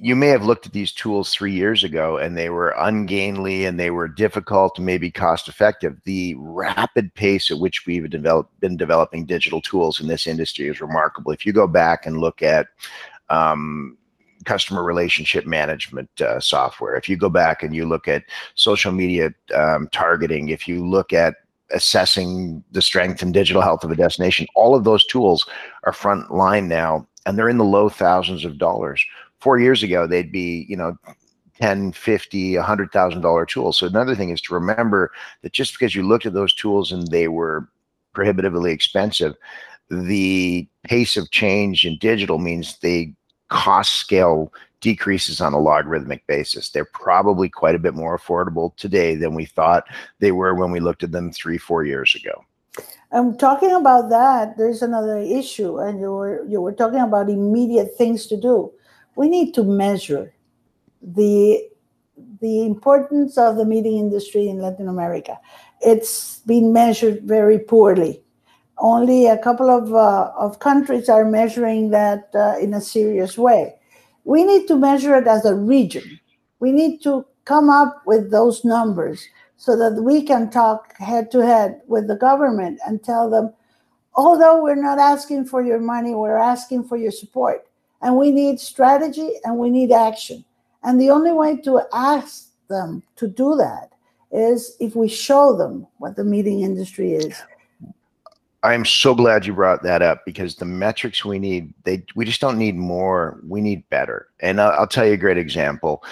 you 0.00 0.16
may 0.16 0.28
have 0.28 0.44
looked 0.44 0.66
at 0.66 0.72
these 0.72 0.92
tools 0.92 1.32
three 1.32 1.52
years 1.52 1.84
ago 1.84 2.18
and 2.18 2.36
they 2.36 2.50
were 2.50 2.74
ungainly 2.78 3.64
and 3.64 3.78
they 3.78 3.90
were 3.90 4.08
difficult 4.08 4.78
maybe 4.78 5.10
cost 5.10 5.48
effective. 5.48 5.98
The 6.04 6.34
rapid 6.38 7.14
pace 7.14 7.50
at 7.50 7.58
which 7.58 7.86
we've 7.86 8.08
developed, 8.08 8.58
been 8.60 8.76
developing 8.76 9.26
digital 9.26 9.60
tools 9.60 10.00
in 10.00 10.06
this 10.06 10.26
industry 10.26 10.68
is 10.68 10.80
remarkable. 10.80 11.32
If 11.32 11.46
you 11.46 11.52
go 11.52 11.66
back 11.66 12.06
and 12.06 12.18
look 12.18 12.42
at 12.42 12.68
um, 13.30 13.96
customer 14.44 14.84
relationship 14.84 15.46
management 15.46 16.10
uh, 16.20 16.40
software, 16.40 16.96
if 16.96 17.08
you 17.08 17.16
go 17.16 17.28
back 17.28 17.62
and 17.62 17.74
you 17.74 17.86
look 17.86 18.08
at 18.08 18.24
social 18.54 18.92
media 18.92 19.34
um, 19.54 19.88
targeting, 19.92 20.48
if 20.50 20.68
you 20.68 20.86
look 20.86 21.12
at 21.12 21.34
assessing 21.72 22.62
the 22.72 22.82
strength 22.82 23.22
and 23.22 23.34
digital 23.34 23.62
health 23.62 23.82
of 23.84 23.90
a 23.90 23.96
destination. 23.96 24.46
All 24.54 24.74
of 24.74 24.84
those 24.84 25.04
tools 25.04 25.46
are 25.84 25.92
front 25.92 26.32
line 26.32 26.68
now, 26.68 27.06
and 27.24 27.36
they're 27.36 27.48
in 27.48 27.58
the 27.58 27.64
low 27.64 27.88
thousands 27.88 28.44
of 28.44 28.58
dollars. 28.58 29.04
Four 29.40 29.58
years 29.58 29.82
ago, 29.82 30.06
they'd 30.06 30.32
be, 30.32 30.66
you 30.68 30.76
know, 30.76 30.96
10, 31.60 31.92
50, 31.92 32.52
$100,000 32.54 33.48
tools. 33.48 33.78
So 33.78 33.86
another 33.86 34.14
thing 34.14 34.30
is 34.30 34.40
to 34.42 34.54
remember 34.54 35.12
that 35.42 35.52
just 35.52 35.72
because 35.72 35.94
you 35.94 36.02
looked 36.02 36.26
at 36.26 36.34
those 36.34 36.54
tools 36.54 36.92
and 36.92 37.06
they 37.08 37.28
were 37.28 37.68
prohibitively 38.12 38.72
expensive, 38.72 39.34
the 39.88 40.66
pace 40.84 41.16
of 41.16 41.30
change 41.30 41.86
in 41.86 41.98
digital 41.98 42.38
means 42.38 42.78
the 42.78 43.12
cost 43.48 43.94
scale 43.94 44.52
decreases 44.80 45.40
on 45.40 45.52
a 45.52 45.58
logarithmic 45.58 46.26
basis. 46.26 46.70
They're 46.70 46.84
probably 46.84 47.48
quite 47.48 47.74
a 47.74 47.78
bit 47.78 47.94
more 47.94 48.18
affordable 48.18 48.76
today 48.76 49.14
than 49.14 49.34
we 49.34 49.44
thought 49.44 49.84
they 50.18 50.32
were 50.32 50.54
when 50.54 50.70
we 50.70 50.80
looked 50.80 51.02
at 51.02 51.12
them 51.12 51.32
three, 51.32 51.58
four 51.58 51.84
years 51.84 52.14
ago. 52.14 52.44
I'm 53.12 53.38
talking 53.38 53.72
about 53.72 54.10
that. 54.10 54.58
There's 54.58 54.82
another 54.82 55.18
issue, 55.18 55.78
and 55.78 56.00
you 56.00 56.12
were 56.12 56.44
you 56.46 56.60
were 56.60 56.72
talking 56.72 57.00
about 57.00 57.30
immediate 57.30 57.96
things 57.96 58.26
to 58.26 58.36
do. 58.36 58.72
We 59.16 59.28
need 59.28 59.52
to 59.54 59.64
measure 59.64 60.32
the 61.02 61.68
the 62.40 62.64
importance 62.64 63.36
of 63.36 63.56
the 63.56 63.64
meeting 63.64 63.98
industry 63.98 64.48
in 64.48 64.58
Latin 64.58 64.88
America. 64.88 65.38
It's 65.80 66.38
been 66.40 66.72
measured 66.72 67.22
very 67.24 67.58
poorly. 67.58 68.22
Only 68.78 69.26
a 69.26 69.38
couple 69.38 69.68
of 69.68 69.92
uh, 69.92 70.30
of 70.38 70.60
countries 70.60 71.08
are 71.08 71.24
measuring 71.24 71.90
that 71.90 72.30
uh, 72.34 72.56
in 72.60 72.72
a 72.74 72.80
serious 72.80 73.36
way 73.36 73.74
we 74.26 74.42
need 74.42 74.66
to 74.66 74.76
measure 74.76 75.16
it 75.16 75.26
as 75.28 75.44
a 75.44 75.54
region. 75.54 76.20
We 76.58 76.72
need 76.72 77.00
to 77.04 77.24
come 77.44 77.70
up 77.70 78.02
with 78.06 78.32
those 78.32 78.64
numbers 78.64 79.26
so 79.56 79.76
that 79.76 80.02
we 80.02 80.22
can 80.22 80.50
talk 80.50 80.96
head 80.98 81.30
to 81.30 81.46
head 81.46 81.80
with 81.86 82.08
the 82.08 82.16
government 82.16 82.80
and 82.84 83.02
tell 83.02 83.30
them, 83.30 83.54
although 84.14 84.60
we're 84.60 84.74
not 84.74 84.98
asking 84.98 85.46
for 85.46 85.62
your 85.62 85.78
money, 85.78 86.12
we're 86.12 86.36
asking 86.36 86.84
for 86.84 86.96
your 86.96 87.12
support. 87.12 87.65
And 88.02 88.16
we 88.16 88.30
need 88.30 88.60
strategy 88.60 89.32
and 89.44 89.58
we 89.58 89.70
need 89.70 89.92
action. 89.92 90.44
And 90.82 91.00
the 91.00 91.10
only 91.10 91.32
way 91.32 91.56
to 91.62 91.82
ask 91.92 92.48
them 92.68 93.02
to 93.16 93.26
do 93.26 93.56
that 93.56 93.92
is 94.30 94.76
if 94.80 94.94
we 94.94 95.08
show 95.08 95.56
them 95.56 95.86
what 95.98 96.16
the 96.16 96.24
meeting 96.24 96.60
industry 96.60 97.12
is. 97.12 97.34
I'm 98.62 98.84
so 98.84 99.14
glad 99.14 99.46
you 99.46 99.54
brought 99.54 99.82
that 99.84 100.02
up 100.02 100.24
because 100.24 100.56
the 100.56 100.64
metrics 100.64 101.24
we 101.24 101.38
need, 101.38 101.72
they 101.84 102.04
we 102.16 102.24
just 102.24 102.40
don't 102.40 102.58
need 102.58 102.74
more. 102.74 103.40
We 103.46 103.60
need 103.60 103.88
better. 103.90 104.28
And 104.40 104.60
I'll, 104.60 104.72
I'll 104.72 104.86
tell 104.86 105.06
you 105.06 105.12
a 105.12 105.18
great 105.18 105.38
example. 105.38 106.02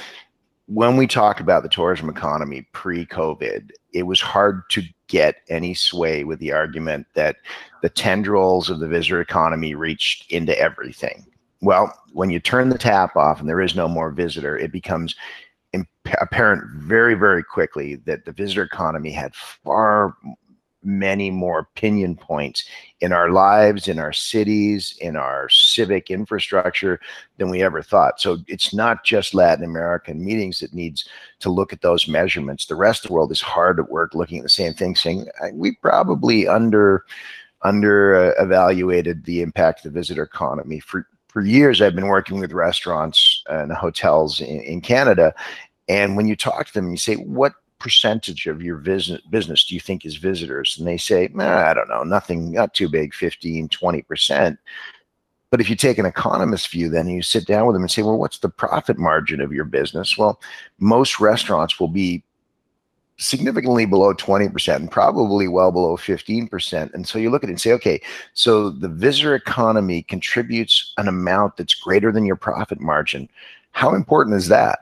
When 0.67 0.97
we 0.97 1.07
talk 1.07 1.41
about 1.41 1.63
the 1.63 1.69
tourism 1.69 2.09
economy 2.09 2.67
pre-COVID, 2.73 3.71
it 3.93 4.05
was 4.05 4.21
hard 4.21 4.63
to 4.71 4.83
get 5.09 5.37
any 5.49 5.75
sway 5.75 6.25
with 6.25 6.39
the 6.39 6.53
argument 6.53 7.07
that 7.15 7.37
the 7.83 7.91
tendrils 7.91 8.71
of 8.71 8.79
the 8.79 8.89
visitor 8.89 9.21
economy 9.21 9.75
reached 9.75 10.31
into 10.31 10.59
everything. 10.59 11.27
Well, 11.65 11.99
when 12.13 12.29
you 12.31 12.41
turn 12.41 12.69
the 12.69 12.79
tap 12.79 13.17
off 13.17 13.41
and 13.41 13.49
there 13.49 13.63
is 13.63 13.75
no 13.75 13.89
more 13.89 14.11
visitor, 14.11 14.57
it 14.57 14.71
becomes 14.71 15.17
apparent 16.21 16.63
very, 16.77 17.15
very 17.15 17.43
quickly 17.43 17.97
that 17.97 18.27
the 18.27 18.33
visitor 18.33 18.63
economy 18.63 19.11
had 19.11 19.35
far 19.35 20.15
many 20.83 21.31
more 21.31 21.61
opinion 21.61 22.15
points 22.15 22.69
in 23.01 23.11
our 23.11 23.31
lives, 23.31 23.89
in 23.89 23.99
our 23.99 24.13
cities, 24.13 24.95
in 25.01 25.17
our 25.17 25.49
civic 25.49 26.11
infrastructure 26.11 27.01
than 27.39 27.49
we 27.49 27.63
ever 27.63 27.81
thought. 27.81 28.21
So 28.21 28.37
it's 28.47 28.75
not 28.75 29.03
just 29.03 29.33
Latin 29.33 29.65
American 29.65 30.23
meetings 30.23 30.61
that 30.61 30.75
needs 30.75 31.09
to 31.41 31.49
look 31.49 31.73
at 31.73 31.81
those 31.81 32.07
measurements. 32.07 32.67
The 32.67 32.77
rest 32.77 33.05
of 33.05 33.09
the 33.09 33.15
world 33.15 33.33
is 33.33 33.41
hard 33.41 33.81
at 33.81 33.91
work 33.91 34.15
looking 34.15 34.37
at 34.37 34.45
the 34.45 34.51
same 34.51 34.75
thing, 34.75 34.95
saying 34.95 35.27
we 35.55 35.77
probably 35.77 36.47
under 36.47 37.07
under 37.63 38.15
uh, 38.15 38.43
evaluated 38.45 39.25
the 39.25 39.41
impact 39.41 39.87
of 39.87 39.95
the 39.95 39.99
visitor 39.99 40.23
economy 40.23 40.81
for 40.81 41.09
for 41.35 41.43
years 41.43 41.83
i've 41.83 41.95
been 41.95 42.07
working 42.07 42.41
with 42.41 42.53
restaurants 42.53 43.45
and 43.51 43.71
hotels 43.73 44.41
in, 44.41 44.61
in 44.63 44.81
canada 44.81 45.35
and 45.89 46.17
when 46.17 46.27
you 46.27 46.35
talk 46.35 46.67
to 46.67 46.73
them 46.73 46.91
you 46.91 46.97
say 46.97 47.17
what 47.17 47.53
percentage 47.85 48.47
of 48.47 48.63
your 48.63 48.79
business 48.79 49.21
business 49.29 49.63
do 49.63 49.75
you 49.75 49.81
think 49.81 50.07
is 50.07 50.17
visitors? 50.17 50.79
And 50.79 50.89
they 50.89 50.97
say, 50.97 51.29
I 51.39 51.75
don't 51.75 51.91
know, 51.91 52.03
nothing, 52.03 52.53
not 52.53 52.73
too 52.73 52.89
big, 52.89 53.13
15, 53.13 53.69
20%. 53.69 54.57
But 55.51 55.61
if 55.61 55.69
you 55.69 55.77
take 55.77 55.99
an 55.99 56.07
economist 56.07 56.69
view, 56.69 56.89
then 56.89 57.09
you 57.09 57.21
sit 57.21 57.47
down 57.47 57.67
with 57.67 57.75
them 57.75 57.83
and 57.83 57.91
say, 57.91 58.01
well, 58.01 58.17
what's 58.17 58.39
the 58.39 58.49
profit 58.49 58.97
margin 58.99 59.43
of 59.43 59.53
your 59.53 59.67
business? 59.67 60.17
Well, 60.17 60.41
most 60.79 61.21
restaurants 61.21 61.79
will 61.79 61.89
be 61.89 62.25
significantly 63.19 63.87
below 63.87 64.13
20% 64.13 64.77
and 64.77 64.91
probably 64.91 65.47
well 65.47 65.71
below 65.71 65.97
15%. 65.97 66.93
And 66.95 67.07
so 67.07 67.19
you 67.19 67.31
look 67.31 67.45
at 67.45 67.49
it 67.49 67.53
and 67.53 67.61
say, 67.61 67.73
okay, 67.73 68.01
so 68.33 68.71
the 68.71 68.89
visitor 68.89 69.35
economy 69.35 70.03
contributes 70.03 70.93
an 70.99 71.07
amount 71.07 71.57
that's 71.57 71.75
greater 71.75 72.11
than 72.11 72.27
your 72.27 72.37
profit 72.37 72.81
margin. 72.81 73.29
How 73.71 73.95
important 73.95 74.37
is 74.37 74.49
that? 74.49 74.81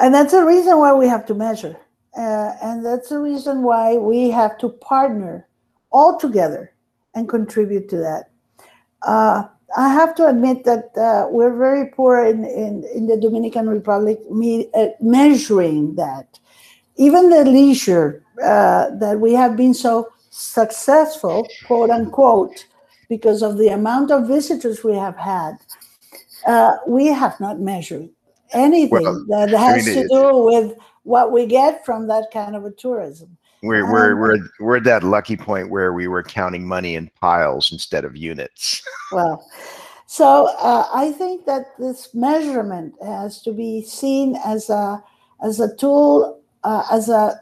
And 0.00 0.14
that's 0.14 0.32
the 0.32 0.44
reason 0.44 0.78
why 0.78 0.94
we 0.94 1.06
have 1.08 1.26
to 1.26 1.34
measure. 1.34 1.76
Uh, 2.16 2.52
and 2.62 2.84
that's 2.84 3.10
the 3.10 3.18
reason 3.18 3.62
why 3.62 3.96
we 3.96 4.30
have 4.30 4.56
to 4.58 4.70
partner 4.70 5.46
all 5.92 6.18
together 6.18 6.72
and 7.14 7.28
contribute 7.28 7.88
to 7.90 7.98
that. 7.98 8.30
Uh, 9.02 9.44
I 9.76 9.88
have 9.88 10.14
to 10.16 10.26
admit 10.26 10.64
that 10.64 10.96
uh, 10.96 11.28
we're 11.30 11.56
very 11.56 11.86
poor 11.86 12.24
in, 12.24 12.44
in, 12.44 12.84
in 12.94 13.06
the 13.06 13.16
Dominican 13.16 13.68
Republic 13.68 14.18
me, 14.30 14.68
uh, 14.74 14.88
measuring 15.00 15.94
that. 15.94 16.38
Even 16.96 17.30
the 17.30 17.44
leisure 17.44 18.24
uh, 18.42 18.90
that 18.96 19.20
we 19.20 19.32
have 19.32 19.56
been 19.56 19.74
so 19.74 20.08
successful, 20.30 21.46
quote 21.66 21.90
unquote, 21.90 22.66
because 23.08 23.42
of 23.42 23.58
the 23.58 23.68
amount 23.68 24.10
of 24.10 24.28
visitors 24.28 24.84
we 24.84 24.94
have 24.94 25.16
had, 25.16 25.56
uh, 26.46 26.76
we 26.86 27.06
have 27.06 27.38
not 27.40 27.60
measured 27.60 28.08
anything 28.52 29.02
well, 29.02 29.24
that 29.28 29.50
has 29.50 29.86
I 29.86 29.90
mean, 29.90 30.02
to 30.02 30.08
do 30.08 30.38
with 30.38 30.76
what 31.04 31.32
we 31.32 31.46
get 31.46 31.84
from 31.84 32.08
that 32.08 32.26
kind 32.32 32.56
of 32.56 32.64
a 32.64 32.70
tourism. 32.70 33.36
We're, 33.62 33.84
um, 33.84 33.92
we're, 33.92 34.16
we're, 34.16 34.38
we're 34.58 34.76
at 34.78 34.84
that 34.84 35.02
lucky 35.02 35.36
point 35.36 35.70
where 35.70 35.92
we 35.92 36.08
were 36.08 36.22
counting 36.22 36.66
money 36.66 36.94
in 36.94 37.10
piles 37.20 37.70
instead 37.72 38.04
of 38.04 38.16
units. 38.16 38.82
well, 39.12 39.46
so 40.06 40.46
uh, 40.58 40.88
I 40.92 41.12
think 41.12 41.46
that 41.46 41.66
this 41.78 42.14
measurement 42.14 42.94
has 43.00 43.42
to 43.42 43.52
be 43.52 43.82
seen 43.82 44.36
as 44.44 44.68
a 44.68 45.02
as 45.42 45.60
a 45.60 45.74
tool, 45.76 46.42
uh, 46.64 46.84
as 46.90 47.08
a 47.08 47.40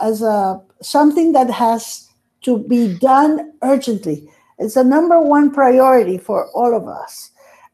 as 0.00 0.20
a 0.20 0.60
something 0.82 1.32
that 1.32 1.48
has 1.48 2.08
to 2.42 2.58
be 2.58 2.98
done 2.98 3.54
urgently. 3.62 4.28
It's 4.58 4.76
a 4.76 4.84
number 4.84 5.20
one 5.20 5.52
priority 5.52 6.18
for 6.18 6.50
all 6.50 6.76
of 6.76 6.86
us, 6.86 7.30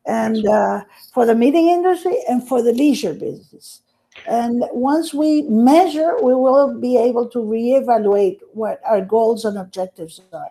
and 0.06 0.46
uh, 0.46 0.84
for 1.12 1.26
the 1.26 1.34
meeting 1.34 1.68
industry 1.68 2.18
and 2.28 2.46
for 2.46 2.62
the 2.62 2.72
leisure 2.72 3.14
business. 3.14 3.82
And 4.26 4.64
once 4.72 5.14
we 5.14 5.42
measure, 5.42 6.16
we 6.22 6.34
will 6.34 6.78
be 6.78 6.96
able 6.96 7.28
to 7.30 7.38
reevaluate 7.38 8.40
what 8.52 8.80
our 8.84 9.00
goals 9.00 9.44
and 9.44 9.58
objectives 9.58 10.20
are. 10.32 10.50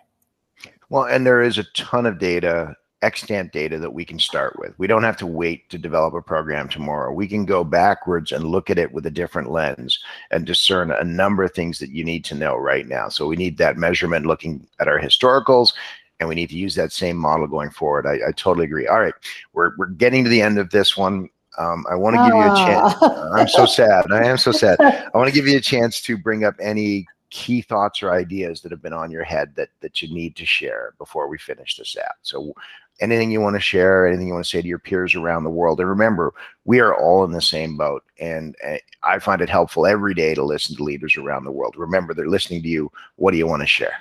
Well, 0.90 1.04
and 1.04 1.26
there 1.26 1.42
is 1.42 1.58
a 1.58 1.66
ton 1.76 2.06
of 2.06 2.18
data, 2.18 2.76
extant 3.02 3.52
data 3.52 3.78
that 3.80 3.94
we 3.94 4.06
can 4.06 4.20
start 4.20 4.58
with. 4.58 4.74
We 4.78 4.88
don't 4.88 5.04
have 5.04 5.18
to 5.18 5.28
wait 5.28 5.70
to 5.70 5.78
develop 5.78 6.14
a 6.14 6.22
program 6.22 6.70
tomorrow. 6.70 7.12
We 7.12 7.28
can 7.28 7.46
go 7.46 7.64
backwards 7.64 8.32
and 8.32 8.46
look 8.46 8.70
at 8.70 8.80
it 8.80 8.92
with 8.94 9.06
a 9.06 9.12
different 9.12 9.52
lens 9.52 10.00
and 10.32 10.46
discern 10.46 10.92
a 10.92 11.04
number 11.04 11.44
of 11.44 11.54
things 11.54 11.80
that 11.80 11.92
you 11.92 12.04
need 12.04 12.24
to 12.26 12.36
know 12.36 12.56
right 12.56 12.88
now. 12.88 13.10
So 13.10 13.28
we 13.28 13.36
need 13.36 13.58
that 13.58 13.78
measurement 13.78 14.26
looking 14.26 14.66
at 14.80 14.88
our 14.88 15.00
historicals 15.00 15.74
and 16.20 16.28
we 16.28 16.36
need 16.36 16.50
to 16.50 16.58
use 16.58 16.76
that 16.76 16.92
same 16.92 17.18
model 17.18 17.48
going 17.48 17.70
forward. 17.70 18.08
I, 18.08 18.30
I 18.30 18.32
totally 18.32 18.66
agree. 18.66 18.88
All 18.88 19.00
right, 19.00 19.14
we're, 19.54 19.76
we're 19.78 19.88
getting 19.88 20.24
to 20.24 20.30
the 20.30 20.42
end 20.42 20.58
of 20.58 20.70
this 20.72 20.98
one. 20.98 21.30
Um, 21.58 21.86
I 21.90 21.96
want 21.96 22.16
to 22.16 22.24
give 22.24 22.36
you 22.36 22.42
a 22.42 22.56
chance. 22.56 22.96
I'm 23.34 23.48
so 23.48 23.66
sad. 23.66 24.12
I 24.12 24.26
am 24.26 24.38
so 24.38 24.52
sad. 24.52 24.80
I 24.80 25.18
want 25.18 25.28
to 25.28 25.34
give 25.34 25.48
you 25.48 25.58
a 25.58 25.62
chance 25.62 26.02
to 26.02 26.18
bring 26.18 26.44
up 26.44 26.56
any 26.60 27.08
key 27.30 27.62
thoughts 27.62 28.02
or 28.02 28.12
ideas 28.12 28.62
that 28.62 28.72
have 28.72 28.82
been 28.82 28.94
on 28.94 29.12
your 29.12 29.24
head 29.24 29.54
that 29.56 29.70
that 29.82 30.02
you 30.02 30.14
need 30.14 30.36
to 30.38 30.46
share 30.46 30.94
before 30.98 31.28
we 31.28 31.38
finish 31.38 31.76
this 31.76 31.98
out. 31.98 32.16
So 32.22 32.54
anything 33.00 33.32
you 33.32 33.42
want 33.42 33.56
to 33.56 33.60
share, 33.60 34.08
anything 34.08 34.28
you 34.28 34.34
want 34.34 34.46
to 34.46 34.50
say 34.50 34.62
to 34.62 34.68
your 34.68 34.80
peers 34.80 35.16
around 35.16 35.44
the 35.44 35.50
world. 35.50 35.80
And 35.80 35.90
remember, 35.90 36.34
we 36.66 36.80
are 36.80 36.96
all 36.96 37.24
in 37.24 37.32
the 37.32 37.42
same 37.42 37.78
boat. 37.78 38.04
And 38.20 38.56
uh, 38.66 38.78
I 39.04 39.20
find 39.20 39.42
it 39.42 39.50
helpful 39.50 39.86
every 39.86 40.14
day 40.14 40.34
to 40.34 40.44
listen 40.44 40.76
to 40.78 40.84
leaders 40.84 41.16
around 41.16 41.44
the 41.44 41.52
world. 41.52 41.76
Remember, 41.78 42.14
they're 42.14 42.28
listening 42.28 42.64
to 42.64 42.70
you. 42.70 42.92
What 43.16 43.32
do 43.32 43.38
you 43.38 43.48
want 43.48 43.62
to 43.62 43.68
share? 43.68 43.94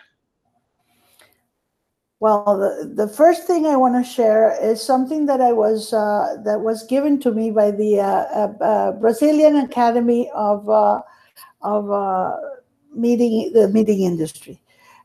Well, 2.19 2.45
the, 2.45 2.95
the 2.95 3.09
first 3.09 3.47
thing 3.47 3.67
I 3.67 3.77
want 3.77 4.03
to 4.03 4.11
share 4.11 4.57
is 4.63 4.83
something 4.83 5.27
that 5.27 5.43
I 5.43 5.53
was 5.53 5.93
uh, 5.93 6.37
that 6.45 6.63
was 6.63 6.83
given 6.85 7.21
to 7.21 7.31
me 7.31 7.51
by 7.51 7.71
the 7.71 8.01
uh, 8.01 8.07
uh, 8.07 8.65
uh 8.65 8.93
Brazilian 8.93 9.57
Academy 9.57 10.31
of 10.35 10.69
uh, 10.69 11.03
of 11.61 11.91
uh, 11.91 12.37
meeting 12.95 13.53
the 13.53 13.69
meeting 13.69 14.03
industry. 14.03 14.59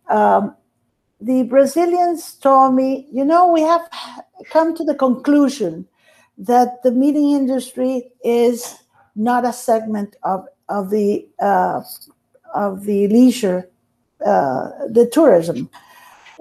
Um, 0.09 0.55
the 1.19 1.43
Brazilians 1.43 2.33
told 2.35 2.75
me, 2.75 3.07
you 3.11 3.25
know, 3.25 3.51
we 3.51 3.61
have 3.61 3.81
come 4.49 4.73
to 4.75 4.83
the 4.83 4.95
conclusion 4.95 5.87
that 6.37 6.81
the 6.81 6.91
meeting 6.91 7.31
industry 7.31 8.09
is 8.23 8.77
not 9.17 9.43
a 9.43 9.51
segment 9.51 10.15
of 10.23 10.45
of 10.69 10.91
the 10.91 11.27
of 12.55 12.85
the 12.85 13.09
leisure, 13.09 13.69
the 14.19 15.09
tourism 15.11 15.69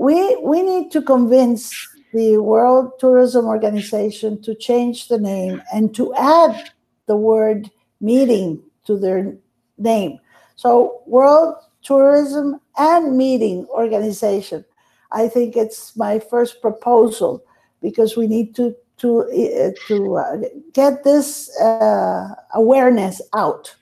we 0.00 0.34
we 0.36 0.62
need 0.62 0.90
to 0.92 1.02
convince 1.02 1.86
the 2.14 2.38
World 2.38 2.98
Tourism 2.98 3.44
Organization 3.44 4.40
to 4.42 4.54
change 4.54 5.08
the 5.08 5.18
name 5.18 5.62
and 5.74 5.94
to 5.94 6.14
add 6.14 6.70
the 7.06 7.16
word 7.16 7.70
meeting 8.00 8.62
to 8.86 8.98
their 8.98 9.36
name. 9.76 10.18
So 10.56 11.02
World 11.06 11.54
Tourism 11.82 12.60
and 12.78 13.18
Meeting 13.18 13.66
Organization. 13.66 14.64
I 15.12 15.28
think 15.28 15.54
it's 15.54 15.94
my 15.94 16.18
first 16.18 16.62
proposal 16.62 17.44
because 17.82 18.16
we 18.16 18.26
need 18.26 18.54
to 18.56 18.74
to 19.00 19.28
uh, 19.28 19.70
to 19.88 20.16
uh, 20.16 20.36
get 20.72 21.04
this 21.04 21.54
uh, 21.60 22.34
awareness 22.54 23.20
out. 23.34 23.76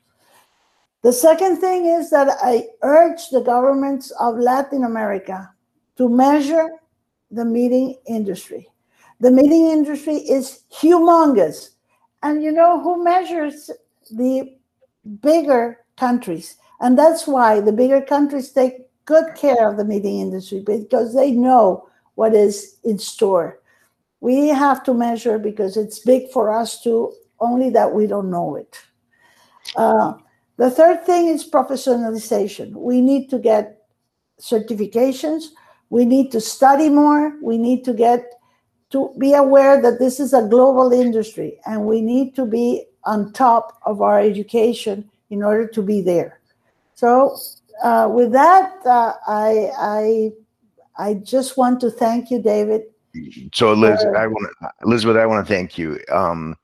The 1.03 1.13
second 1.13 1.59
thing 1.59 1.87
is 1.87 2.11
that 2.11 2.37
I 2.43 2.67
urge 2.83 3.29
the 3.31 3.41
governments 3.41 4.11
of 4.19 4.37
Latin 4.37 4.83
America 4.83 5.55
to 5.99 6.09
measure 6.09 6.69
the 7.31 7.45
meeting 7.45 7.97
industry. 8.07 8.69
The 9.21 9.31
meeting 9.31 9.67
industry 9.67 10.15
is 10.15 10.63
humongous. 10.73 11.71
And 12.23 12.43
you 12.43 12.53
know 12.53 12.81
who 12.81 13.05
measures 13.05 13.71
the 14.11 14.57
bigger 15.21 15.79
countries? 15.97 16.57
And 16.81 16.97
that's 16.97 17.27
why 17.27 17.61
the 17.61 17.73
bigger 17.73 18.01
countries 18.01 18.51
take 18.51 18.87
good 19.05 19.35
care 19.35 19.69
of 19.69 19.77
the 19.77 19.85
meeting 19.85 20.21
industry 20.21 20.63
because 20.65 21.15
they 21.15 21.33
know 21.33 21.89
what 22.15 22.35
is 22.35 22.77
in 22.85 22.99
store. 22.99 23.61
We 24.21 24.49
have 24.49 24.83
to 24.85 24.95
measure 24.95 25.39
because 25.39 25.77
it's 25.77 25.99
big 26.01 26.31
for 26.31 26.51
us 26.53 26.83
too, 26.83 27.13
only 27.41 27.71
that 27.71 27.93
we 27.93 28.07
don't 28.07 28.31
know 28.31 28.57
it. 28.57 28.79
Uh, 29.77 30.15
the 30.57 30.71
third 30.71 31.05
thing 31.05 31.29
is 31.29 31.49
professionalization. 31.49 32.73
We 32.73 33.01
need 33.01 33.31
to 33.31 33.39
get 33.39 33.83
certifications 34.41 35.47
we 35.91 36.05
need 36.05 36.31
to 36.33 36.41
study 36.41 36.89
more. 36.89 37.35
We 37.43 37.59
need 37.59 37.85
to 37.85 37.93
get 37.93 38.25
to 38.91 39.15
be 39.19 39.35
aware 39.35 39.81
that 39.83 39.99
this 39.99 40.19
is 40.21 40.33
a 40.33 40.47
global 40.49 40.93
industry 40.93 41.61
and 41.67 41.85
we 41.85 42.01
need 42.01 42.35
to 42.37 42.47
be 42.47 42.87
on 43.05 43.33
top 43.33 43.79
of 43.85 44.01
our 44.03 44.21
education 44.21 45.11
in 45.31 45.43
order 45.43 45.67
to 45.67 45.83
be 45.83 46.01
there. 46.01 46.41
So, 46.95 47.37
uh, 47.83 48.09
with 48.11 48.33
that, 48.33 48.75
uh, 48.85 49.13
I, 49.27 49.71
I, 49.79 50.33
I 50.99 51.15
just 51.15 51.57
want 51.57 51.81
to 51.81 51.91
thank 51.91 52.31
you, 52.31 52.43
David. 52.43 52.83
So, 53.55 53.73
Liz, 53.73 54.03
for, 54.03 54.17
I 54.17 54.27
want 54.27 54.49
Elizabeth, 54.83 55.17
I 55.17 55.27
want 55.27 55.47
to 55.47 55.53
thank 55.53 55.79
you. 55.79 56.01
Um, 56.11 56.57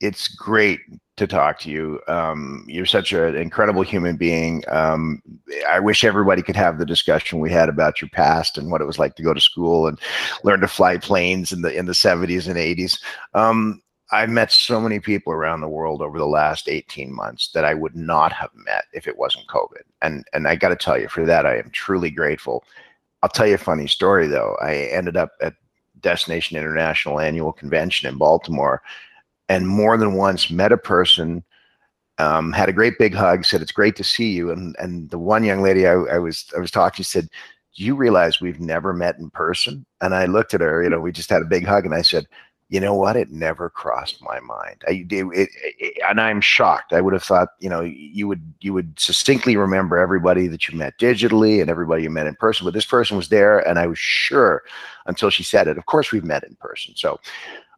it's 0.00 0.28
great 0.28 0.80
to 1.16 1.26
talk 1.26 1.60
to 1.60 1.70
you. 1.70 2.00
Um, 2.08 2.64
you're 2.66 2.86
such 2.86 3.12
an 3.12 3.36
incredible 3.36 3.82
human 3.82 4.16
being. 4.16 4.64
Um, 4.68 5.22
I 5.68 5.78
wish 5.78 6.02
everybody 6.02 6.42
could 6.42 6.56
have 6.56 6.78
the 6.78 6.86
discussion 6.86 7.38
we 7.38 7.52
had 7.52 7.68
about 7.68 8.00
your 8.00 8.10
past 8.10 8.58
and 8.58 8.70
what 8.70 8.80
it 8.80 8.86
was 8.86 8.98
like 8.98 9.14
to 9.16 9.22
go 9.22 9.32
to 9.32 9.40
school 9.40 9.86
and 9.86 9.98
learn 10.42 10.60
to 10.60 10.68
fly 10.68 10.98
planes 10.98 11.52
in 11.52 11.62
the 11.62 11.72
in 11.72 11.86
the 11.86 11.92
70s 11.92 12.48
and 12.48 12.56
80s. 12.56 13.00
Um, 13.34 13.80
I've 14.10 14.30
met 14.30 14.52
so 14.52 14.80
many 14.80 15.00
people 15.00 15.32
around 15.32 15.60
the 15.60 15.68
world 15.68 16.02
over 16.02 16.18
the 16.18 16.26
last 16.26 16.68
18 16.68 17.14
months 17.14 17.50
that 17.54 17.64
I 17.64 17.74
would 17.74 17.96
not 17.96 18.32
have 18.32 18.50
met 18.54 18.84
if 18.92 19.06
it 19.06 19.16
wasn't 19.16 19.46
COVID. 19.48 19.82
And 20.02 20.24
and 20.32 20.48
I 20.48 20.56
got 20.56 20.70
to 20.70 20.76
tell 20.76 20.98
you, 20.98 21.08
for 21.08 21.24
that 21.26 21.46
I 21.46 21.58
am 21.58 21.70
truly 21.70 22.10
grateful. 22.10 22.64
I'll 23.22 23.30
tell 23.30 23.46
you 23.46 23.54
a 23.54 23.58
funny 23.58 23.86
story 23.86 24.26
though. 24.26 24.56
I 24.60 24.74
ended 24.92 25.16
up 25.16 25.30
at 25.40 25.54
Destination 26.00 26.56
International 26.56 27.20
Annual 27.20 27.52
Convention 27.52 28.08
in 28.08 28.18
Baltimore 28.18 28.82
and 29.48 29.68
more 29.68 29.96
than 29.96 30.14
once 30.14 30.50
met 30.50 30.72
a 30.72 30.76
person, 30.76 31.44
um, 32.18 32.52
had 32.52 32.68
a 32.68 32.72
great 32.72 32.98
big 32.98 33.14
hug, 33.14 33.44
said 33.44 33.62
it's 33.62 33.72
great 33.72 33.96
to 33.96 34.04
see 34.04 34.30
you. 34.30 34.50
And 34.50 34.76
and 34.78 35.10
the 35.10 35.18
one 35.18 35.44
young 35.44 35.62
lady 35.62 35.86
I, 35.86 35.94
I 35.94 36.18
was 36.18 36.46
I 36.56 36.60
was 36.60 36.70
talking, 36.70 37.02
to 37.02 37.08
said, 37.08 37.28
"Do 37.76 37.84
you 37.84 37.94
realize 37.94 38.40
we've 38.40 38.60
never 38.60 38.92
met 38.92 39.18
in 39.18 39.30
person?" 39.30 39.84
And 40.00 40.14
I 40.14 40.26
looked 40.26 40.54
at 40.54 40.60
her, 40.60 40.82
you 40.82 40.90
know, 40.90 41.00
we 41.00 41.12
just 41.12 41.30
had 41.30 41.42
a 41.42 41.46
big 41.46 41.66
hug, 41.66 41.84
and 41.84 41.94
I 41.94 42.02
said, 42.02 42.26
"You 42.68 42.80
know 42.80 42.94
what? 42.94 43.16
It 43.16 43.30
never 43.30 43.68
crossed 43.68 44.22
my 44.22 44.38
mind." 44.40 44.82
I 44.88 45.06
it, 45.10 45.26
it, 45.34 45.48
it, 45.78 46.02
and 46.08 46.20
I'm 46.20 46.40
shocked. 46.40 46.92
I 46.92 47.00
would 47.00 47.14
have 47.14 47.24
thought, 47.24 47.48
you 47.58 47.68
know, 47.68 47.80
you 47.82 48.28
would 48.28 48.54
you 48.60 48.72
would 48.72 48.98
succinctly 48.98 49.56
remember 49.56 49.98
everybody 49.98 50.46
that 50.48 50.68
you 50.68 50.78
met 50.78 50.98
digitally 50.98 51.60
and 51.60 51.68
everybody 51.68 52.04
you 52.04 52.10
met 52.10 52.28
in 52.28 52.36
person, 52.36 52.64
but 52.64 52.74
this 52.74 52.86
person 52.86 53.16
was 53.16 53.28
there, 53.28 53.58
and 53.68 53.78
I 53.78 53.86
was 53.88 53.98
sure 53.98 54.62
until 55.06 55.30
she 55.30 55.42
said 55.42 55.66
it. 55.68 55.78
Of 55.78 55.86
course, 55.86 56.12
we've 56.12 56.24
met 56.24 56.44
in 56.44 56.54
person, 56.56 56.94
so 56.96 57.18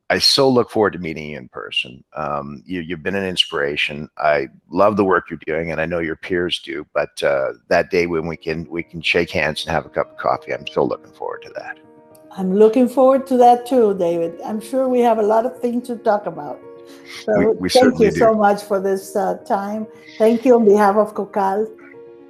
I 0.09 0.19
so 0.19 0.49
look 0.49 0.71
forward 0.71 0.93
to 0.93 1.01
meeting 1.01 1.31
you 1.31 1.39
in 1.39 1.49
person. 1.49 2.05
Um, 2.15 2.63
you, 2.65 2.85
have 2.91 3.03
been 3.03 3.17
an 3.17 3.25
inspiration. 3.25 4.09
I 4.19 4.49
love 4.69 4.97
the 4.97 5.05
work 5.05 5.31
you're 5.31 5.41
doing, 5.47 5.73
and 5.73 5.81
I 5.81 5.87
know 5.87 5.99
your 5.99 6.15
peers 6.15 6.61
do. 6.61 6.87
But 6.95 7.21
uh, 7.25 7.55
that 7.69 7.91
day 7.91 8.07
when 8.07 8.27
we 8.27 8.37
can 8.37 8.69
we 8.71 8.85
can 8.85 9.03
shake 9.03 9.31
hands 9.31 9.65
and 9.65 9.73
have 9.73 9.85
a 9.85 9.89
cup 9.89 10.13
of 10.13 10.17
coffee, 10.19 10.55
I'm 10.55 10.67
still 10.67 10.87
looking 10.87 11.13
forward 11.13 11.43
to 11.43 11.51
that. 11.57 11.79
I'm 12.31 12.55
looking 12.55 12.89
forward 12.89 13.27
to 13.29 13.37
that 13.39 13.67
too, 13.67 13.97
David. 13.99 14.41
I'm 14.45 14.61
sure 14.61 14.89
we 14.89 15.01
have 15.01 15.19
a 15.19 15.23
lot 15.23 15.45
of 15.45 15.59
things 15.61 15.89
to 15.89 15.97
talk 15.97 16.27
about. 16.27 16.61
So 17.25 17.39
we, 17.39 17.47
we 17.63 17.69
thank 17.69 17.99
you 17.99 18.13
do. 18.13 18.19
so 18.19 18.35
much 18.35 18.63
for 18.63 18.79
this 18.81 19.17
uh, 19.17 19.39
time. 19.39 19.89
Thank 20.19 20.45
you 20.45 20.55
on 20.55 20.65
behalf 20.65 20.95
of 20.97 21.15
COCAL, 21.15 21.67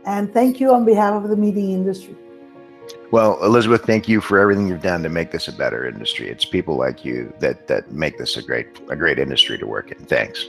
and 0.06 0.32
thank 0.32 0.60
you 0.60 0.72
on 0.72 0.86
behalf 0.86 1.22
of 1.22 1.28
the 1.28 1.36
meeting 1.36 1.72
industry. 1.72 2.16
Well, 3.10 3.42
Elizabeth, 3.44 3.84
thank 3.84 4.08
you 4.08 4.20
for 4.20 4.38
everything 4.38 4.66
you've 4.66 4.82
done 4.82 5.02
to 5.04 5.08
make 5.08 5.30
this 5.30 5.46
a 5.48 5.52
better 5.52 5.86
industry. 5.86 6.28
It's 6.28 6.44
people 6.44 6.76
like 6.76 7.04
you 7.04 7.32
that 7.38 7.68
that 7.68 7.92
make 7.92 8.18
this 8.18 8.36
a 8.36 8.42
great 8.42 8.66
a 8.90 8.96
great 8.96 9.18
industry 9.18 9.58
to 9.58 9.66
work 9.66 9.92
in. 9.92 9.98
Thanks. 10.06 10.46